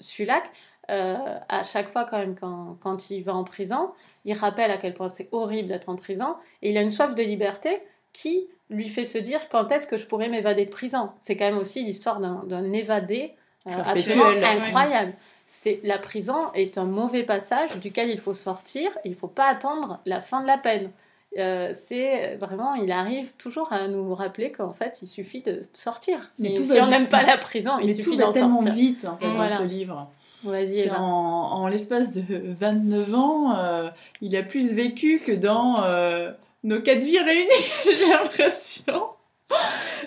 [0.00, 0.44] Sulac,
[0.90, 1.16] euh,
[1.48, 3.90] à chaque fois quand même quand, quand il va en prison,
[4.24, 7.14] il rappelle à quel point c'est horrible d'être en prison et il a une soif
[7.14, 7.80] de liberté
[8.20, 11.10] qui lui fait se dire quand est-ce que je pourrais m'évader de prison.
[11.20, 13.32] C'est quand même aussi l'histoire d'un évadé
[13.66, 15.12] euh, absolument incroyable.
[15.44, 19.46] C'est la prison est un mauvais passage duquel il faut sortir et il faut pas
[19.46, 20.90] attendre la fin de la peine.
[21.38, 26.18] euh, c'est vraiment, il arrive toujours à nous rappeler qu'en fait, il suffit de sortir.
[26.38, 28.24] Mais si tout si va on n'aime pas la prison, il Mais suffit tout va
[28.24, 28.74] d'en tellement sortir.
[28.74, 29.50] vite en fait, Voilà.
[29.52, 30.08] dans ce livre.
[30.44, 32.22] C'est en, en l'espace de
[32.60, 33.76] 29 ans, euh,
[34.20, 36.30] il a plus vécu que dans euh,
[36.66, 37.48] nos quatre vies réunies,
[37.84, 39.04] j'ai l'impression.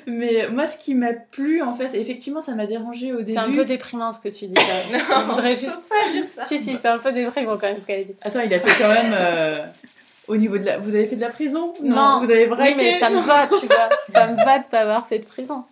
[0.05, 3.31] Mais moi, ce qui m'a plu, en fait, effectivement, ça m'a dérangé au début.
[3.31, 4.53] C'est un peu déprimant ce que tu dis.
[4.55, 4.97] ça.
[5.21, 5.87] Je voudrais juste.
[5.89, 6.45] pas dire ça.
[6.45, 8.15] Si, si, c'est un peu déprimant quand même ce qu'elle a dit.
[8.21, 9.65] Attends, il a fait quand même euh,
[10.27, 10.77] au niveau de la.
[10.79, 11.73] Vous avez fait de la prison?
[11.81, 12.19] Non.
[12.19, 13.21] Vous avez braqué Oui, mais ça me Non.
[13.21, 13.89] va, tu vois.
[14.13, 15.63] Ça me va de pas avoir fait de prison.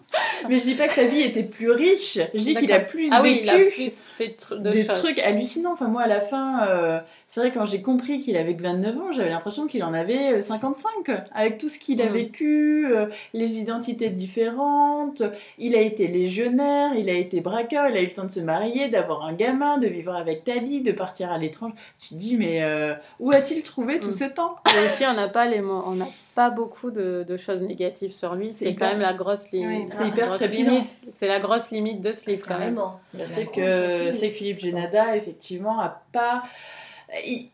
[0.49, 2.19] Mais je dis pas que sa vie était plus riche.
[2.33, 3.43] Je dis qu'il a plus Ah oui, vécu.
[3.43, 4.99] il a plus fait de, tr- de des choses.
[5.01, 5.73] trucs hallucinants.
[5.73, 8.97] Enfin, moi, à la fin, euh, c'est vrai, quand j'ai compris qu'il avait que 29
[8.97, 10.89] ans, j'avais l'impression qu'il en avait euh, 55.
[11.33, 12.13] Avec tout ce qu'il a Mm.
[12.13, 15.23] vécu, euh, les identités différentes.
[15.57, 18.39] Il a été légionnaire, il a été braqueur, il a eu le temps de se
[18.39, 21.73] marier, d'avoir un gamin, de vivre avec Tali, de partir à l'étranger.
[21.99, 24.13] Tu te dis, mais euh, où a-t-il trouvé tout Mm.
[24.13, 24.55] ce temps?
[24.67, 25.99] Et aussi, on n'a pas, les mots- on
[26.41, 28.53] pas beaucoup de, de choses négatives sur lui.
[28.53, 30.95] C'est C'est quand même la grosse, li- Oui, c'est hyper limite.
[31.13, 32.75] C'est la grosse limite de ce livre quand même.
[32.75, 36.43] Grosse que, c'est que Philippe Génada, effectivement, a pas.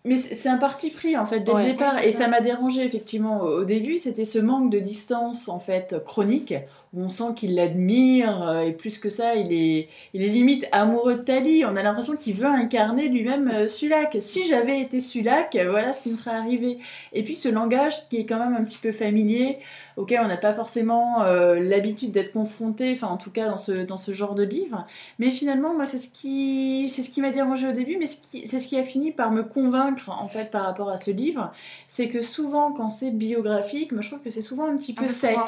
[0.04, 1.64] Mais c'est c'est un parti pris en fait dès Ouais.
[1.66, 2.28] le départ Oui, c'est et ça.
[2.28, 6.56] m'a dérangé effectivement au début c'était ce manque de distance en fait chronique
[6.96, 11.16] on sent qu'il l'admire euh, et plus que ça il est il est limite amoureux
[11.16, 15.58] de Tali on a l'impression qu'il veut incarner lui-même euh, Sulac si j'avais été Sulac
[15.70, 16.78] voilà ce qui me serait arrivé
[17.14, 19.58] et puis ce langage qui est quand même un petit peu familier
[19.96, 23.72] auquel on n'a pas forcément euh, l'habitude d'être confronté enfin en tout cas dans ce
[23.72, 24.88] dans ce genre de livre
[25.20, 28.60] mais finalement, moi, c'est ce qui, c'est ce qui m'a dérangé au début, mais c'est
[28.60, 31.52] ce qui a fini par me convaincre, en fait, par rapport à ce livre.
[31.88, 35.04] C'est que souvent, quand c'est biographique, moi, je trouve que c'est souvent un petit Un
[35.04, 35.32] peu, sec.
[35.34, 35.48] froid.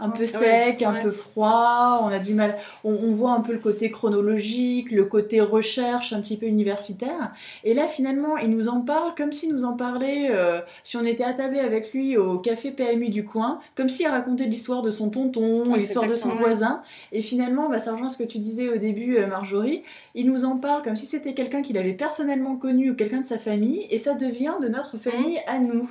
[0.00, 1.02] Un peu Ouais, sec, un ouais.
[1.02, 5.04] peu froid, on a du mal, on, on voit un peu le côté chronologique, le
[5.04, 7.32] côté recherche un petit peu universitaire.
[7.64, 11.04] Et là, finalement, il nous en parle comme s'il nous en parlait euh, si on
[11.04, 15.10] était attablé avec lui au café PMU du coin, comme s'il racontait l'histoire de son
[15.10, 16.82] tonton, Ouais, l'histoire de son voisin.
[17.12, 19.82] Et finalement, bah, ça rejoint ce que tu disais au début, euh, Marjorie.
[20.14, 23.26] Il nous en parle comme si c'était quelqu'un qu'il avait personnellement connu ou quelqu'un de
[23.26, 25.90] sa famille, et ça devient de notre famille à nous.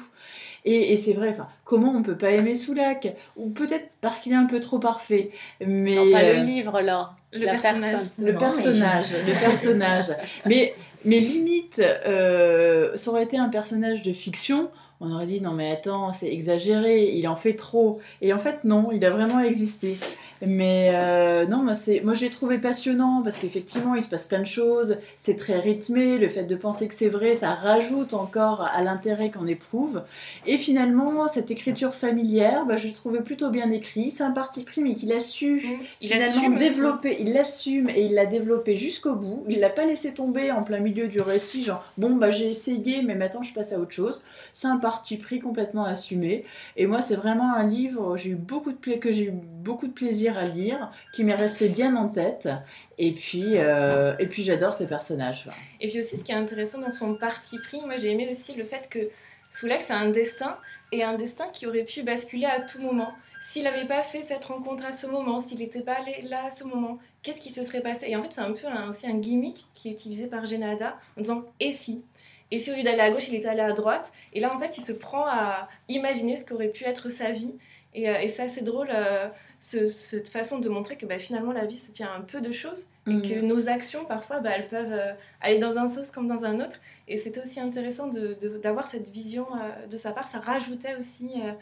[0.66, 3.16] Et, et c'est vrai, enfin, comment on peut pas aimer Soulac?
[3.36, 5.32] Ou peut-être parce qu'il est un peu trop parfait.
[5.66, 7.16] Mais Non, pas euh, le livre, là.
[7.34, 7.92] Le la personnage.
[7.92, 8.26] personne.
[8.26, 10.06] le Non, personnage, le personnage.
[10.46, 14.70] Mais, mais limite, euh, ça aurait été un personnage de fiction.
[15.02, 18.00] On aurait dit non mais attends, c'est exagéré, il en fait trop.
[18.22, 19.98] Et en fait non, il a vraiment existé.
[20.46, 24.26] Mais euh, non, moi, c'est, moi je l'ai trouvé passionnant parce qu'effectivement il se passe
[24.26, 28.14] plein de choses, c'est très rythmé, le fait de penser que c'est vrai, ça rajoute
[28.14, 30.04] encore à l'intérêt qu'on éprouve.
[30.46, 34.64] Et finalement, cette écriture familière, bah, je l'ai trouvé plutôt bien écrit, c'est un parti
[34.64, 35.84] pris mais qu'il a su Mmh.
[36.02, 39.44] Il finalement développé, il l'assume et il l'a développé jusqu'au bout.
[39.48, 43.02] Il l'a pas laissé tomber en plein milieu du récit, genre bon bah j'ai essayé,
[43.02, 44.24] mais maintenant je passe à autre chose.
[44.54, 46.44] C'est un parti pris complètement assumé.
[46.78, 49.88] Et moi c'est vraiment un livre j'ai eu beaucoup de pla- que j'ai eu beaucoup
[49.88, 52.50] de plaisir à lire, qui m'est resté bien en tête.
[52.98, 55.48] Et puis euh, puis j'adore ce personnage.
[55.82, 58.54] Et puis aussi, ce qui est intéressant dans son parti pris, moi j'ai aimé aussi
[58.56, 59.10] le fait que
[59.50, 60.58] Soulac, c'est un destin,
[60.92, 63.14] et un destin qui aurait pu basculer à tout moment.
[63.42, 66.50] S'il n'avait pas fait cette rencontre à ce moment, s'il n'était pas allé là à
[66.50, 68.06] ce moment, qu'est-ce qui se serait passé?
[68.08, 71.22] Et en fait, c'est un peu aussi un gimmick qui est utilisé par Genada en
[71.22, 72.06] disant et si?
[72.52, 74.14] Et si au lieu d'aller à gauche, il était allé à droite?
[74.32, 77.54] Et là, en fait, il se prend à imaginer ce qu'aurait pu être sa vie.
[77.96, 79.28] Et, euh, et c'est assez drôle, euh,
[79.66, 82.42] ce- cette façon de montrer que bah, finalement la vie se tient à un peu
[82.42, 83.22] de choses et Mm.
[83.22, 86.56] que nos actions, parfois, bah, elles peuvent euh, aller dans un sens comme dans un
[86.60, 86.78] autre.
[87.08, 90.28] Et c'était aussi intéressant de- de- d'avoir cette vision euh, de sa part.
[90.28, 91.54] Ça rajoutait aussi euh,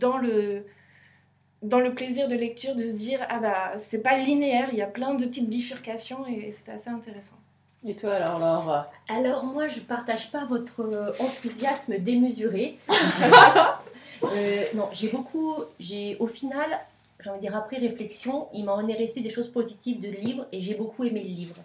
[0.00, 0.64] dans, le,
[1.62, 4.82] dans le plaisir de lecture de se dire ah bah c'est pas linéaire, il y
[4.82, 7.36] a plein de petites bifurcations et, et c'était assez intéressant.
[7.86, 8.86] Et toi alors Laure?
[9.08, 12.78] Alors moi, je partage pas votre enthousiasme démesuré.
[14.24, 16.66] Euh, non, j'ai beaucoup, j'ai au final,
[17.20, 20.46] j'ai envie de dire après réflexion, il m'en est resté des choses positives de livre
[20.52, 21.56] et j'ai beaucoup aimé le livre.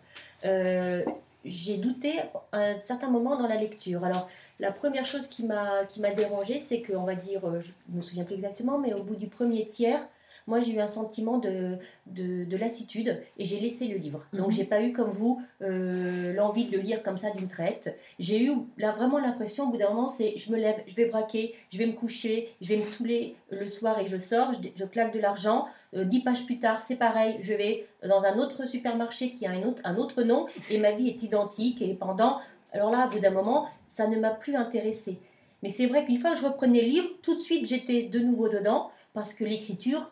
[0.46, 1.04] Euh,
[1.46, 2.20] j'ai douté
[2.52, 4.04] à un certain moment dans la lecture.
[4.04, 4.30] Alors
[4.60, 5.86] la première chose qui m'a
[6.16, 9.16] dérangée, c'est que on va dire, euh, je me souviens plus exactement, mais au bout
[9.16, 10.08] du premier tiers.
[10.48, 11.78] Moi, j'ai eu un sentiment de,
[12.08, 14.26] de, de lassitude et j'ai laissé le livre.
[14.34, 14.52] Donc, Mhm.
[14.54, 17.98] j'ai pas eu comme vous euh, l'envie de le lire comme ça d'une traite.
[18.20, 21.06] J'ai eu là, vraiment l'impression, au bout d'un moment, c'est je me lève, je vais
[21.06, 24.60] braquer, je vais me coucher, je vais me saouler le soir et je sors, je,
[24.76, 25.68] je claque de l'argent.
[25.96, 29.52] Euh, dix pages plus tard, c'est pareil, je vais dans un autre supermarché qui a
[29.52, 31.82] un autre, un autre nom et ma vie est identique.
[31.82, 32.40] Et pendant.
[32.74, 35.20] Alors là, au bout d'un moment, ça ne m'a plus intéressé.
[35.62, 38.20] Mais c'est vrai qu'une fois que je reprenais le livre, tout de suite j'étais de
[38.20, 40.12] nouveau dedans parce que l'écriture,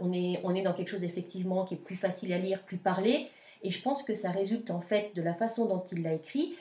[0.00, 2.78] on est, on est dans quelque chose effectivement qui est plus facile à lire, plus
[2.78, 3.28] parlé.
[3.62, 6.56] Et je pense que ça résulte en fait de la façon dont il l'a écrit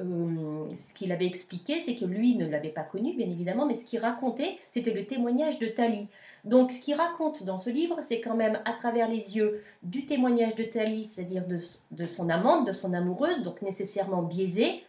[0.00, 3.76] euh, ce qu'il avait expliqué, c'est que lui ne l'avait pas connu, bien évidemment, mais
[3.76, 6.08] ce qu'il racontait, c'était le témoignage de Thalie.
[6.44, 10.04] Donc, ce qu'il raconte dans ce livre, c'est quand même à travers les yeux du
[10.04, 14.82] témoignage de Thalie, c'est-à-dire de, son amante, de son amoureuse, donc nécessairement biaisée.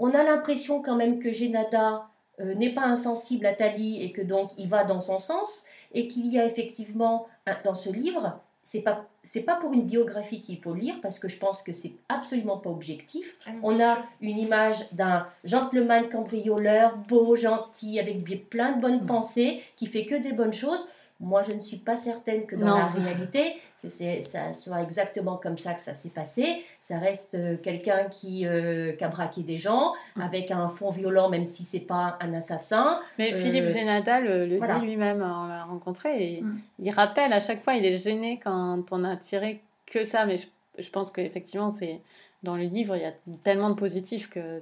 [0.00, 2.08] On a l'impression quand même que Génada
[2.40, 6.08] euh, n'est pas insensible à Thalie et que donc il va dans son sens, et
[6.08, 7.26] qu'il y a effectivement
[7.64, 11.28] dans ce livre c'est pas c'est pas pour une biographie qu'il faut lire parce que
[11.28, 13.38] je pense que c'est absolument pas objectif.
[13.46, 19.06] Ah, On a une image d'un gentleman cambrioleur, beau, gentil, avec plein de bonnes mm.
[19.06, 20.86] pensées, qui fait que des bonnes choses.
[21.24, 25.56] Moi, je ne suis pas certaine que dans la réalité, c'est, ça soit exactement comme
[25.56, 26.62] ça que ça s'est passé.
[26.80, 30.20] Ça reste euh, quelqu'un qui, euh, qui, a braqué des gens mm.
[30.20, 33.00] avec un fond violent, même si c'est pas un assassin.
[33.18, 36.58] Mais euh, Philippe Génada le, dit lui-même, on l'a rencontré, et mm.
[36.80, 40.26] il rappelle à chaque fois, il est gêné quand on a tiré que ça.
[40.26, 40.46] Mais je,
[40.78, 42.00] je pense qu'effectivement, c'est
[42.42, 43.14] dans le livre, il y a
[43.44, 44.60] tellement de positifs que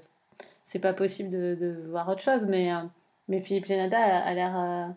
[0.64, 2.46] c'est pas possible de, de, voir autre chose.
[2.46, 2.70] Mais,
[3.28, 4.94] mais Philippe Génada a l'air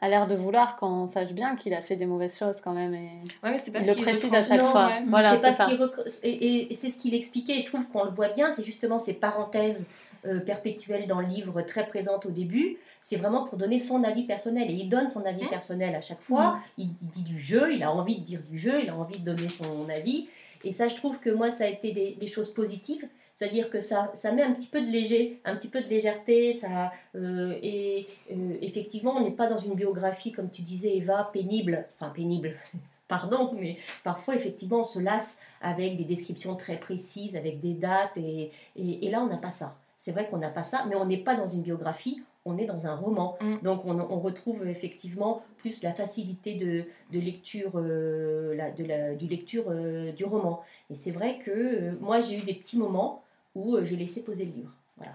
[0.00, 2.94] a l'air de vouloir qu'on sache bien qu'il a fait des mauvaises choses quand même.
[2.94, 3.10] Et
[3.42, 4.90] ouais, mais c'est parce il le précise à chaque fois.
[5.08, 5.90] Voilà, c'est qu'il
[6.22, 7.58] et, c'est ce qu'il expliquait.
[7.58, 8.52] Et je trouve qu'on le voit bien.
[8.52, 9.86] C'est justement ces parenthèses
[10.24, 12.78] euh, perpétuelles dans le livre, très présentes au début.
[13.00, 14.70] C'est vraiment pour donner son avis personnel.
[14.70, 15.50] Et il donne son avis mmh.
[15.50, 16.52] personnel à chaque fois.
[16.52, 16.60] Mmh.
[16.78, 17.72] Il, dit du jeu.
[17.72, 18.80] Il a envie de dire du jeu.
[18.82, 20.28] Il a envie de donner son avis.
[20.64, 23.08] Et ça, je trouve que moi, ça a été des, des choses positives.
[23.38, 26.54] C'est-à-dire que ça, ça met un petit peu de léger, un petit peu de légèreté.
[26.54, 31.30] Ça, euh, et euh, effectivement, on n'est pas dans une biographie, comme tu disais, Eva,
[31.32, 31.86] pénible.
[31.94, 32.56] Enfin, pénible.
[33.06, 38.16] Pardon, mais parfois, effectivement, on se lasse avec des descriptions très précises, avec des dates.
[38.16, 39.76] Et, et, là, on n'a pas ça.
[39.98, 42.66] C'est vrai qu'on n'a pas ça, mais on n'est pas dans une biographie, on est
[42.66, 43.38] dans un roman.
[43.40, 43.58] Mm.
[43.62, 49.14] Donc on, on, retrouve effectivement plus la facilité de, de lecture, euh, la, de la,
[49.14, 49.72] du lecture
[50.16, 50.60] du roman.
[50.90, 53.22] Et c'est vrai que moi j'ai eu des petits moments
[53.54, 54.72] où euh, j'ai laissé poser le livre.
[54.96, 55.12] Voilà.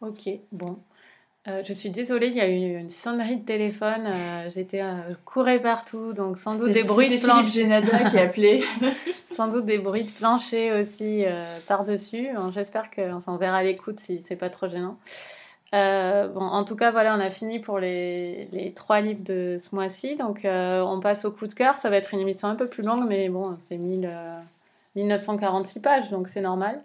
[0.00, 0.78] Ok, bon.
[1.48, 4.06] Euh, je suis désolée, il y a eu une sonnerie de téléphone.
[4.06, 4.82] Euh, j'étais
[5.24, 7.62] courée partout, donc sans doute des bruits de plancher.
[7.62, 8.62] Génada qui appelait.
[9.30, 11.24] sans doute des bruits de plancher aussi
[11.68, 12.28] par-dessus.
[12.52, 14.98] J'espère que, enfin, on verra à l'écoute si c'est pas trop gênant.
[15.72, 19.72] bon, en tout cas, voilà, on a fini pour les, les trois livres de ce
[19.72, 20.16] mois-ci.
[20.16, 21.74] Donc, on passe au coup de cœur.
[21.74, 23.78] Ça va être une émission un peu plus longue, mais bon, c'est
[24.96, 26.82] 1946 pages, donc c'est normal.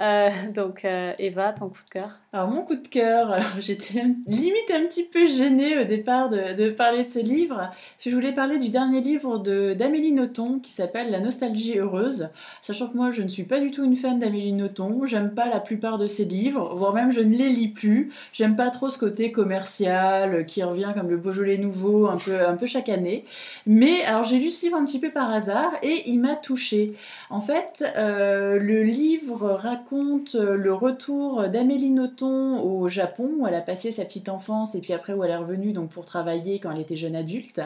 [0.00, 4.70] Euh, donc euh, Eva, ton coup de cœur Alors mon coup de cœur, j'étais limite
[4.74, 8.32] un petit peu gênée au départ de, parler de ce livre, parce que je voulais
[8.32, 12.30] parler du dernier livre d'Amélie Nothomb qui s'appelle La nostalgie heureuse,
[12.62, 15.46] sachant que moi je ne suis pas du tout une fan d'Amélie Nothomb, j'aime pas
[15.46, 18.88] la plupart de ses livres, voire même je ne les lis plus, j'aime pas trop
[18.88, 23.26] ce côté commercial qui revient comme le Beaujolais nouveau un peu, un peu chaque année,
[23.66, 26.92] mais alors j'ai lu ce livre un petit peu par hasard et il m'a touchée.
[27.28, 33.46] En fait, euh, le livre raconte raconte euh, le retour d'Amélie Nothomb au Japon, où
[33.46, 36.06] elle a passé sa petite enfance et puis après où elle est revenue donc pour
[36.06, 37.60] travailler quand elle était jeune adulte.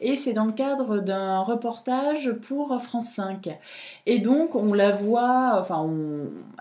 [0.00, 3.48] Et c'est dans le cadre d'un reportage pour France 5.
[4.06, 5.88] Et donc on la voit, enfin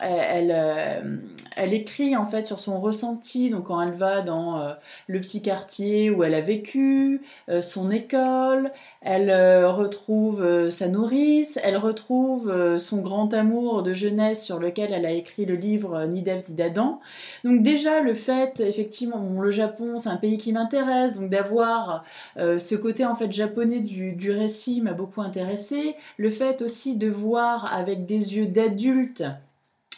[0.02, 1.18] elle, euh,
[1.56, 4.74] elle, écrit en fait sur son ressenti, donc quand elle va dans euh,
[5.08, 7.22] le petit quartier où elle a vécu,
[7.62, 9.32] son école, elle
[9.66, 15.46] retrouve sa nourrice, elle retrouve son grand amour de jeunesse sur lequel elle a écrit
[15.46, 17.00] le livre euh, Ni d'Ève ni d'Adam.
[17.44, 22.04] Donc déjà le fait, effectivement, le Japon c'est un pays qui m'intéresse, donc d'avoir
[22.38, 25.96] euh, ce côté en fait japonais du, du récit m'a beaucoup intéressé.
[26.18, 29.24] Le fait aussi de voir avec des yeux d'adulte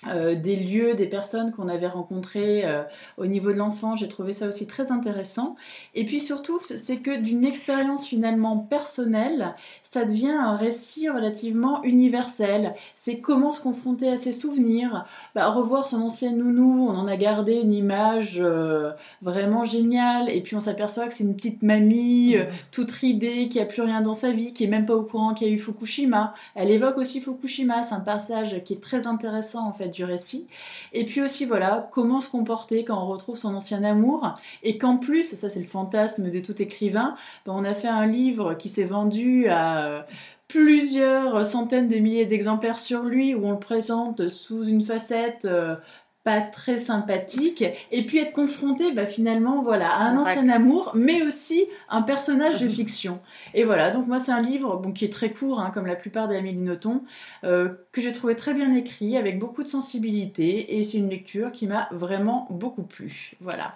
[0.07, 2.83] euh, des lieux, des personnes qu'on avait rencontrées euh,
[3.17, 3.95] au niveau de l'enfant.
[3.95, 5.55] J'ai trouvé ça aussi très intéressant.
[5.95, 12.75] Et puis surtout, c'est que d'une expérience finalement personnelle, ça devient un récit relativement universel.
[12.95, 17.15] C'est comment se confronter à ses souvenirs, bah, revoir son ancien nounou, on en a
[17.15, 18.91] gardé une image euh,
[19.21, 20.29] vraiment géniale.
[20.29, 22.45] Et puis on s'aperçoit que c'est une petite mamie mmh.
[22.71, 25.33] toute ridée, qui a plus rien dans sa vie, qui est même pas au courant
[25.33, 26.33] qu'il y a eu Fukushima.
[26.55, 30.47] Elle évoque aussi Fukushima, c'est un passage qui est très intéressant en fait du récit.
[30.91, 34.33] Et puis aussi, voilà, comment se comporter quand on retrouve son ancien amour.
[34.63, 37.15] Et qu'en plus, ça c'est le fantasme de tout écrivain,
[37.45, 40.05] ben, on a fait un livre qui s'est vendu à
[40.47, 45.75] plusieurs centaines de milliers d'exemplaires sur lui, où on le présente sous une facette euh,
[46.23, 51.21] pas très sympathique et puis être confronté bah, finalement voilà à un ancien amour mais
[51.21, 53.19] aussi un personnage de fiction.
[53.53, 55.95] Et voilà donc moi c'est un livre bon, qui est très court hein, comme la
[55.95, 57.03] plupart des Amélie Nothomb
[57.43, 61.51] euh, que j'ai trouvé très bien écrit avec beaucoup de sensibilité et c'est une lecture
[61.51, 63.33] qui m'a vraiment beaucoup plu.
[63.41, 63.75] Voilà.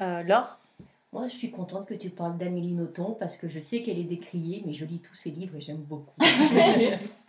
[0.00, 0.58] Euh, Laure?
[1.12, 4.02] Moi, je suis contente que tu parles d'Amélie Nothomb parce que je sais qu'elle est
[4.02, 6.18] décriée, mais je lis tous ses livres et j'aime beaucoup.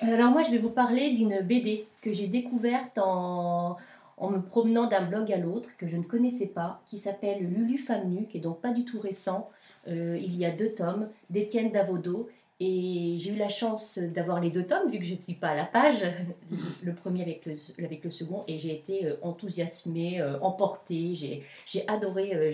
[0.00, 3.76] Alors moi, je vais vous parler d'une BD que j'ai découverte en,
[4.18, 7.78] en me promenant d'un blog à l'autre, que je ne connaissais pas, qui s'appelle Lulu
[7.78, 9.50] Femme Nue, qui est donc pas du tout récent.
[9.88, 12.28] Euh, il y a deux tomes d'Étienne Davodo
[12.64, 15.48] et j'ai eu la chance d'avoir les deux tomes, vu que je ne suis pas
[15.48, 16.04] à la page,
[16.84, 21.16] le premier avec le, second, et j'ai été euh, enthousiasmée, euh, emportée.
[21.16, 22.52] J'ai adoré, euh,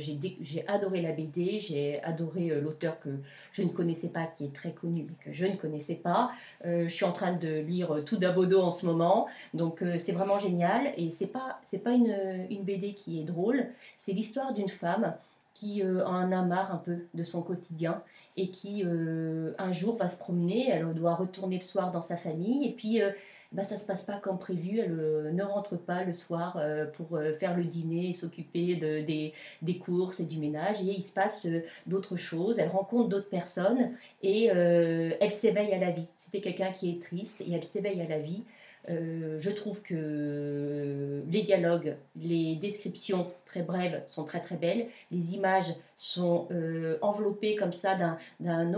[0.66, 3.10] adoré la BD, j'ai adoré l'auteur que
[3.52, 6.30] je ne connaissais pas, qui est très connu, mais que je ne connaissais pas.
[6.64, 10.92] je suis en train de lire tout d'Abodo en ce moment, donc c'est vraiment génial.
[10.96, 13.66] Et c'est pas, pas une, BD qui est drôle,
[13.98, 15.14] c'est l'histoire d'une femme
[15.52, 18.02] qui en a marre un peu de son quotidien
[18.38, 22.16] et qui euh, un jour va se promener, elle doit retourner le soir dans sa
[22.16, 23.10] famille et puis euh,
[23.50, 26.60] bah, ça se passe pas comme prévu, elle euh, ne rentre pas le soir
[26.94, 29.32] pour faire le dîner et s'occuper de, des,
[29.62, 30.82] des, courses et du ménage.
[30.82, 31.48] Et il se passe
[31.86, 36.06] d'autres choses, elle rencontre d'autres personnes et elle s'éveille à la vie.
[36.16, 38.44] C'était quelqu'un qui est triste et elle s'éveille à la vie
[38.90, 44.88] euh, je trouve que les dialogues, les descriptions très brèves sont très très belles.
[45.10, 48.74] Les images sont euh, enveloppées comme ça d'un d'un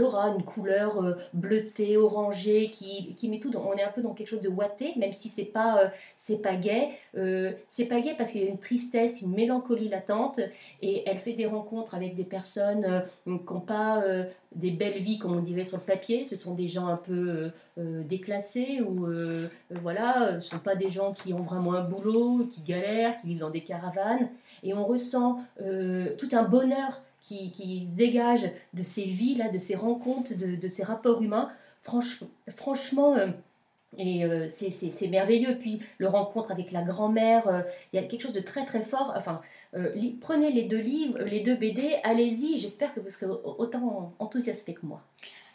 [0.00, 3.50] aura, une couleur euh, bleutée, orangée, qui, qui met tout.
[3.56, 6.42] on est un peu dans quelque chose de ouaté, même si c'est pas, euh, c'est
[6.42, 6.88] pas gay.
[7.16, 10.40] Euh, c'est pas gay parce qu'il y a une tristesse, une mélancolie latente,
[10.82, 14.02] et elle fait des rencontres avec des personnes qui n'ont pas
[14.54, 16.24] des belles vies, comme on dirait sur le papier.
[16.24, 19.06] Ce sont des gens un peu déclassés, ou
[19.70, 23.38] voilà, ce sont pas des gens qui ont vraiment un boulot, qui galèrent, qui vivent
[23.38, 24.28] dans des caravanes.
[24.62, 30.34] Et on ressent tout un bonheur qui, se dégage de ces vies-là, de ces rencontres,
[30.34, 31.50] de, de ces rapports humains.
[32.56, 33.28] franchement, euh,
[33.98, 35.58] et euh, c'est merveilleux.
[35.58, 37.62] Puis le rencontre avec la grand-mère, euh,
[37.92, 39.12] il y a quelque chose de très très fort.
[39.16, 39.40] Enfin,
[40.20, 42.58] prenez les deux livres, les deux BD, allez-y.
[42.58, 45.02] J'espère que vous serez autant enthousiasmé que moi.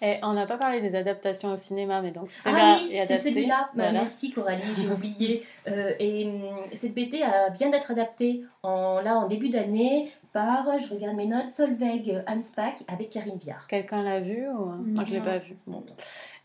[0.02, 3.70] Et on n'a pas parlé des adaptations au cinéma, mais donc ah oui, c'est celui-là.
[3.76, 5.44] Bah, merci Coralie, j'ai oublié.
[5.66, 6.42] et hum,
[6.74, 11.28] cette BD a, vient d'être adaptée en, là en début d'année par, je regarde mes
[11.28, 13.68] notes, Solveig Hanspach avec Karine Viard.
[13.68, 14.66] Quelqu'un l'a vu ou...
[14.66, 15.56] Moi, je ne l'ai pas vu.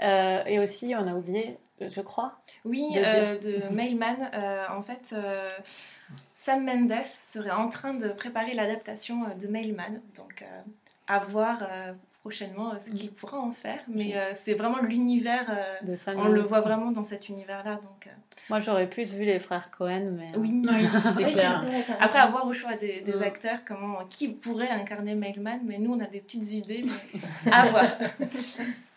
[0.03, 1.59] Euh, et aussi, on a oublié,
[1.89, 2.39] je crois.
[2.64, 4.31] Oui, de, euh, Mailman.
[4.35, 5.14] Euh, en fait,
[6.33, 10.01] Sam Mendes serait en train de préparer l'adaptation de Mailman.
[10.16, 10.45] Donc,
[11.07, 11.66] à voir
[12.20, 13.81] prochainement ce qu'il pourra en faire.
[13.89, 15.47] Mais c'est vraiment l'univers.
[16.16, 17.76] on le voit vraiment dans cet univers-là.
[17.76, 18.09] Donc,
[18.51, 20.33] moi, j'aurais plus vu les frères Cohen, mais.
[20.37, 20.66] Oui,
[21.14, 21.64] c'est clair.
[22.01, 26.07] Après, avoir au choix des, acteurs, comment, qui pourrait incarner Mailman, mais nous, on a
[26.07, 27.85] des petites idées, mais à voir.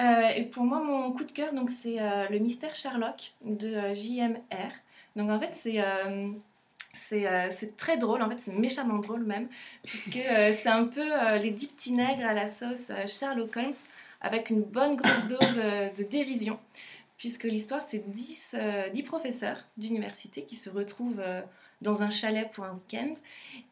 [0.00, 3.68] Euh, et pour moi, mon coup de cœur, donc, c'est euh, le mystère Sherlock de
[3.68, 4.72] euh, JMR.
[5.16, 5.82] Donc, en fait, c'est.
[7.50, 9.48] c'est très drôle, en fait c'est méchamment drôle même,
[9.82, 10.18] puisque
[10.52, 11.06] c'est un peu
[11.38, 13.72] les dix petits nègres à la sauce Sherlock Holmes
[14.20, 15.62] avec une bonne grosse dose
[15.98, 16.58] de dérision
[17.22, 21.40] puisque l'histoire, c'est 10, euh, professeurs d'université qui se retrouvent euh,
[21.80, 23.14] dans un chalet pour un week-end.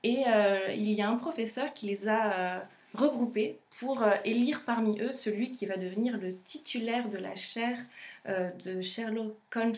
[0.04, 2.64] Et euh, il y a un professeur qui les a
[2.94, 7.78] regroupés pour élire parmi eux celui qui va devenir le titulaire de la chaire
[8.26, 9.74] de Sherlock Holmes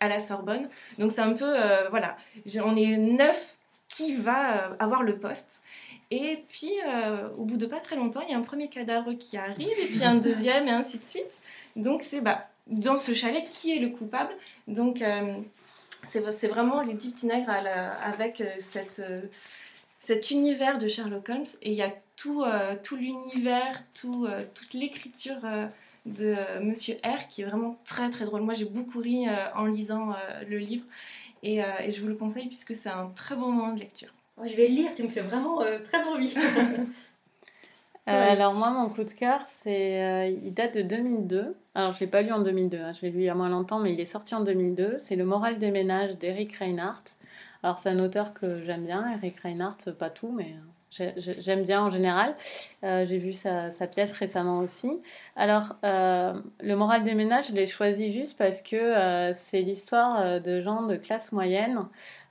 [0.00, 0.68] à la Sorbonne.
[0.98, 1.54] Donc c'est un peu,
[1.90, 2.16] voilà,
[2.64, 3.56] on est neuf
[3.88, 5.62] qui va avoir le poste.
[6.10, 6.72] Et puis,
[7.38, 9.86] au bout de pas très longtemps, il y a un premier cadavre qui arrive, et
[9.86, 11.40] puis un deuxième, et ainsi de suite.
[11.76, 14.32] Donc, c'est bah, dans ce chalet qui est le coupable?
[14.68, 15.34] Donc euh,
[16.04, 17.52] c'est vraiment les dix petits nègres
[18.04, 19.22] avec euh, cette, euh,
[19.98, 22.44] cet univers de Sherlock Holmes et il y a tout,
[22.82, 25.40] tout l'univers, tout, toute l'écriture
[26.06, 28.42] de Monsieur R qui est vraiment très très drôle.
[28.42, 30.14] Moi j'ai beaucoup ri en lisant
[30.48, 30.84] le livre
[31.42, 34.12] et, et, je vous le conseille puisque c'est un très bon moment de lecture.
[34.44, 36.34] Je vais le lire, tu me fais vraiment très envie.
[38.10, 41.54] Euh, alors moi, mon coup de cœur, c'est, euh, il date de 2002.
[41.74, 43.48] Alors je l'ai pas lu en 2002, hein, je l'ai lu il y a moins
[43.48, 44.98] longtemps, mais il est sorti en 2002.
[44.98, 47.04] C'est Le Moral des ménages d'Eric Reinhardt.
[47.62, 51.82] Alors c'est un auteur que j'aime bien, Eric Reinhardt, pas tout, mais euh, j'aime bien
[51.82, 52.34] en général.
[52.82, 55.00] J'ai vu sa, pièce récemment aussi.
[55.36, 60.82] Alors Le Moral des ménages, je l'ai choisi juste parce que c'est l'histoire de gens
[60.82, 61.86] de classe moyenne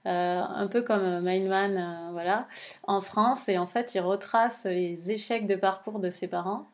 [0.05, 2.47] euh, un peu comme Mailman, euh, voilà,
[2.83, 3.49] en France.
[3.49, 6.67] Et en fait, il retrace les échecs de parcours de ses parents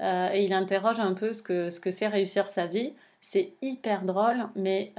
[0.00, 2.94] euh, et il interroge un peu ce que c'est réussir sa vie.
[3.24, 4.92] C'est hyper drôle, mais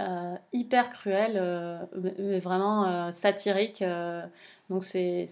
[0.54, 1.34] hyper cruel,
[2.18, 3.84] mais vraiment satirique.
[4.70, 5.28] donc c'est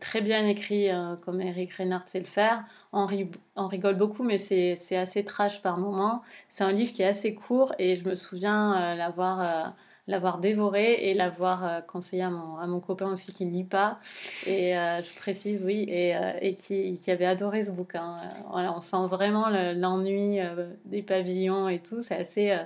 [0.00, 0.88] très bien écrit,
[1.24, 2.64] comme Eric Reinhardt sait le faire.
[2.92, 6.22] On, rigole beaucoup, mais c'est assez trash par moments.
[6.48, 9.74] C'est un livre qui est assez court et je me souviens l'avoir
[10.08, 14.00] l'avoir dévoré et l'avoir conseillé à mon, à mon, copain aussi qui ne lit pas.
[14.46, 18.16] Et je précise, oui, et, et qui, qui, avait adoré ce bouquin.
[18.50, 20.40] Voilà, on sent vraiment l'ennui
[20.86, 22.00] des pavillons et tout.
[22.00, 22.58] C'est assez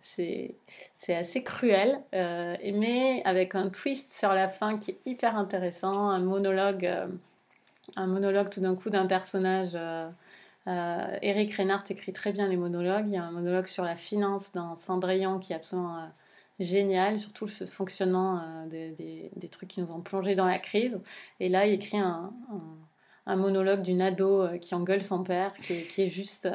[0.00, 6.10] c'est assez cruel, euh, mais avec un twist sur la fin qui est hyper intéressant,
[6.10, 7.06] un monologue, euh,
[7.96, 9.70] un monologue tout d'un coup d'un personnage.
[9.74, 10.08] Euh,
[11.22, 13.06] Eric Reinhardt écrit très bien les monologues.
[13.06, 15.96] Il y a un monologue sur la finance dans Cendrillon qui est absolument
[16.60, 21.00] génial, surtout le fonctionnement des, des, trucs qui nous ont plongé dans la crise.
[21.40, 22.32] Et là, il écrit un,
[23.26, 26.48] un, monologue d'une ado qui engueule son père, qui, est juste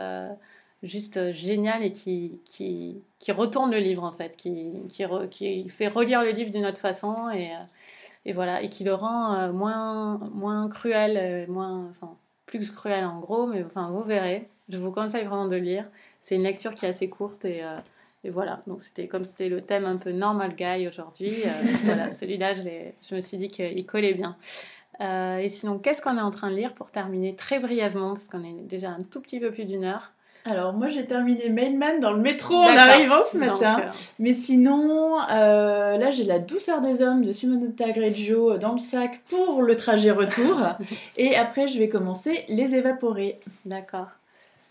[0.83, 5.69] juste euh, génial et qui, qui, qui, retourne le livre en fait, qui, qui, qui
[5.69, 7.59] fait relire le livre d'une autre façon et, euh,
[8.25, 13.19] et, voilà, et qui le rend euh, moins, moins cruel, moins, enfin, plus cruel en
[13.19, 14.49] gros, mais enfin vous verrez.
[14.69, 15.85] Je vous conseille vraiment de lire.
[16.21, 17.63] C'est une lecture qui est assez courte et,
[18.23, 18.61] et voilà.
[18.67, 21.35] Donc c'était comme c'était le thème un peu normal guy aujourd'hui.
[21.83, 24.37] voilà, celui-là, je me suis dit qu'il collait bien.
[25.01, 28.43] et sinon, qu'est-ce qu'on est en train de lire pour terminer très brièvement, parce qu'on
[28.43, 30.13] est déjà un tout petit peu plus d'une heure?
[30.45, 33.79] Alors moi j'ai terminé Mailman dans le métro en arrivant ce matin.
[33.81, 38.79] Euh, Mais sinon, euh, là j'ai La douceur des hommes de Simonetta Greggio dans le
[38.79, 40.59] sac pour le trajet retour.
[41.17, 43.39] Et après je vais commencer Les évaporés.
[43.65, 44.07] D'accord.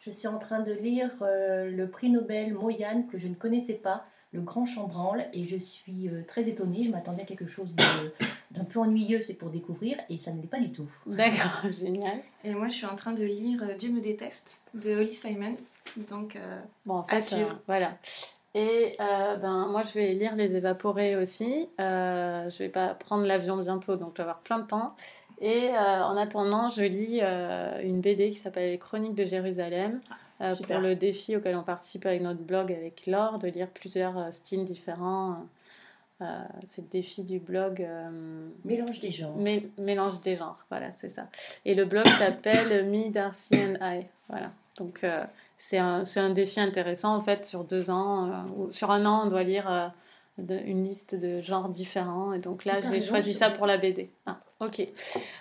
[0.03, 3.75] Je suis en train de lire euh, le prix Nobel Moyane que je ne connaissais
[3.75, 6.85] pas le grand chambranle et je suis euh, très étonnée.
[6.85, 7.75] Je m'attendais à quelque chose
[8.51, 10.91] d'un peu ennuyeux, c'est pour découvrir, et ça ne l'est pas du tout.
[11.07, 12.19] D'accord, génial.
[12.45, 15.57] Et moi, je suis en train de lire euh, Dieu me déteste de Holly Simon.
[16.09, 17.35] Donc, euh, bon, en fait,
[17.67, 17.99] voilà.
[18.55, 21.69] Et ben, moi, je vais lire Les Évaporés aussi.
[21.79, 24.95] je vais pas prendre l'avion bientôt, donc je vais avoir plein de temps.
[25.43, 27.21] Et en attendant, je lis
[27.85, 30.01] une BD qui s'appelle Les Chroniques de Jérusalem.
[30.43, 34.19] Euh, pour le défi auquel on participe avec notre blog avec Laure, de lire plusieurs
[34.19, 35.37] euh, styles différents.
[36.21, 36.25] Euh,
[36.67, 37.87] c'est le défi du blog.
[38.65, 39.37] mélange des genres.
[39.79, 41.29] mélange des genres, voilà, c'est ça.
[41.65, 44.07] Et le blog s'appelle Me, Darcy and I.
[44.29, 44.51] Voilà.
[44.79, 45.05] Donc
[45.59, 48.45] c'est un, un, défi intéressant en fait sur deux ans.
[48.57, 49.93] ou sur un an, on doit lire
[50.39, 52.33] une liste de genres différents.
[52.33, 54.11] Et donc là, j'ai choisi ça pour la BD.
[54.27, 54.41] Ah.
[54.63, 54.81] Ok.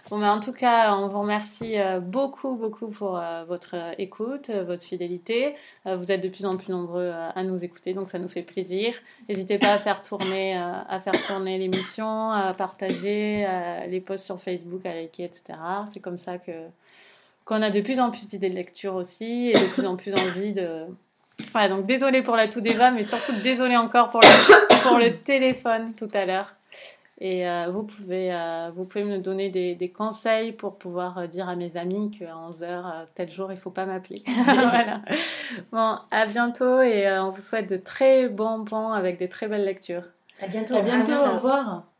[0.09, 3.93] Bon, mais en tout cas, on vous remercie euh, beaucoup, beaucoup pour euh, votre euh,
[3.99, 5.55] écoute, votre fidélité.
[5.85, 8.95] Vous êtes de plus en plus nombreux à nous écouter, donc ça nous fait plaisir.
[9.29, 13.47] N'hésitez pas à faire tourner, à faire tourner l'émission, à partager
[13.89, 15.57] les posts sur Facebook, à liker, etc.
[15.91, 16.51] C'est comme ça que
[17.45, 20.13] qu'on a de plus en plus d'idées de lecture aussi et de plus en plus
[20.13, 20.85] envie de.
[21.51, 25.17] Voilà, donc désolé pour la tout débat, mais surtout désolé encore pour le, pour le
[25.17, 26.53] téléphone tout à l'heure.
[27.23, 31.27] Et euh, vous, pouvez, euh, vous pouvez me donner des, des conseils pour pouvoir euh,
[31.27, 34.23] dire à mes amis qu'à 11h, tel jour, il ne faut pas m'appeler.
[34.43, 35.03] voilà.
[35.71, 39.65] Bon, à bientôt et on vous souhaite de très bons bons avec des très belles
[39.65, 40.05] lectures.
[40.41, 40.75] À bientôt.
[40.75, 41.90] À bientôt, au revoir.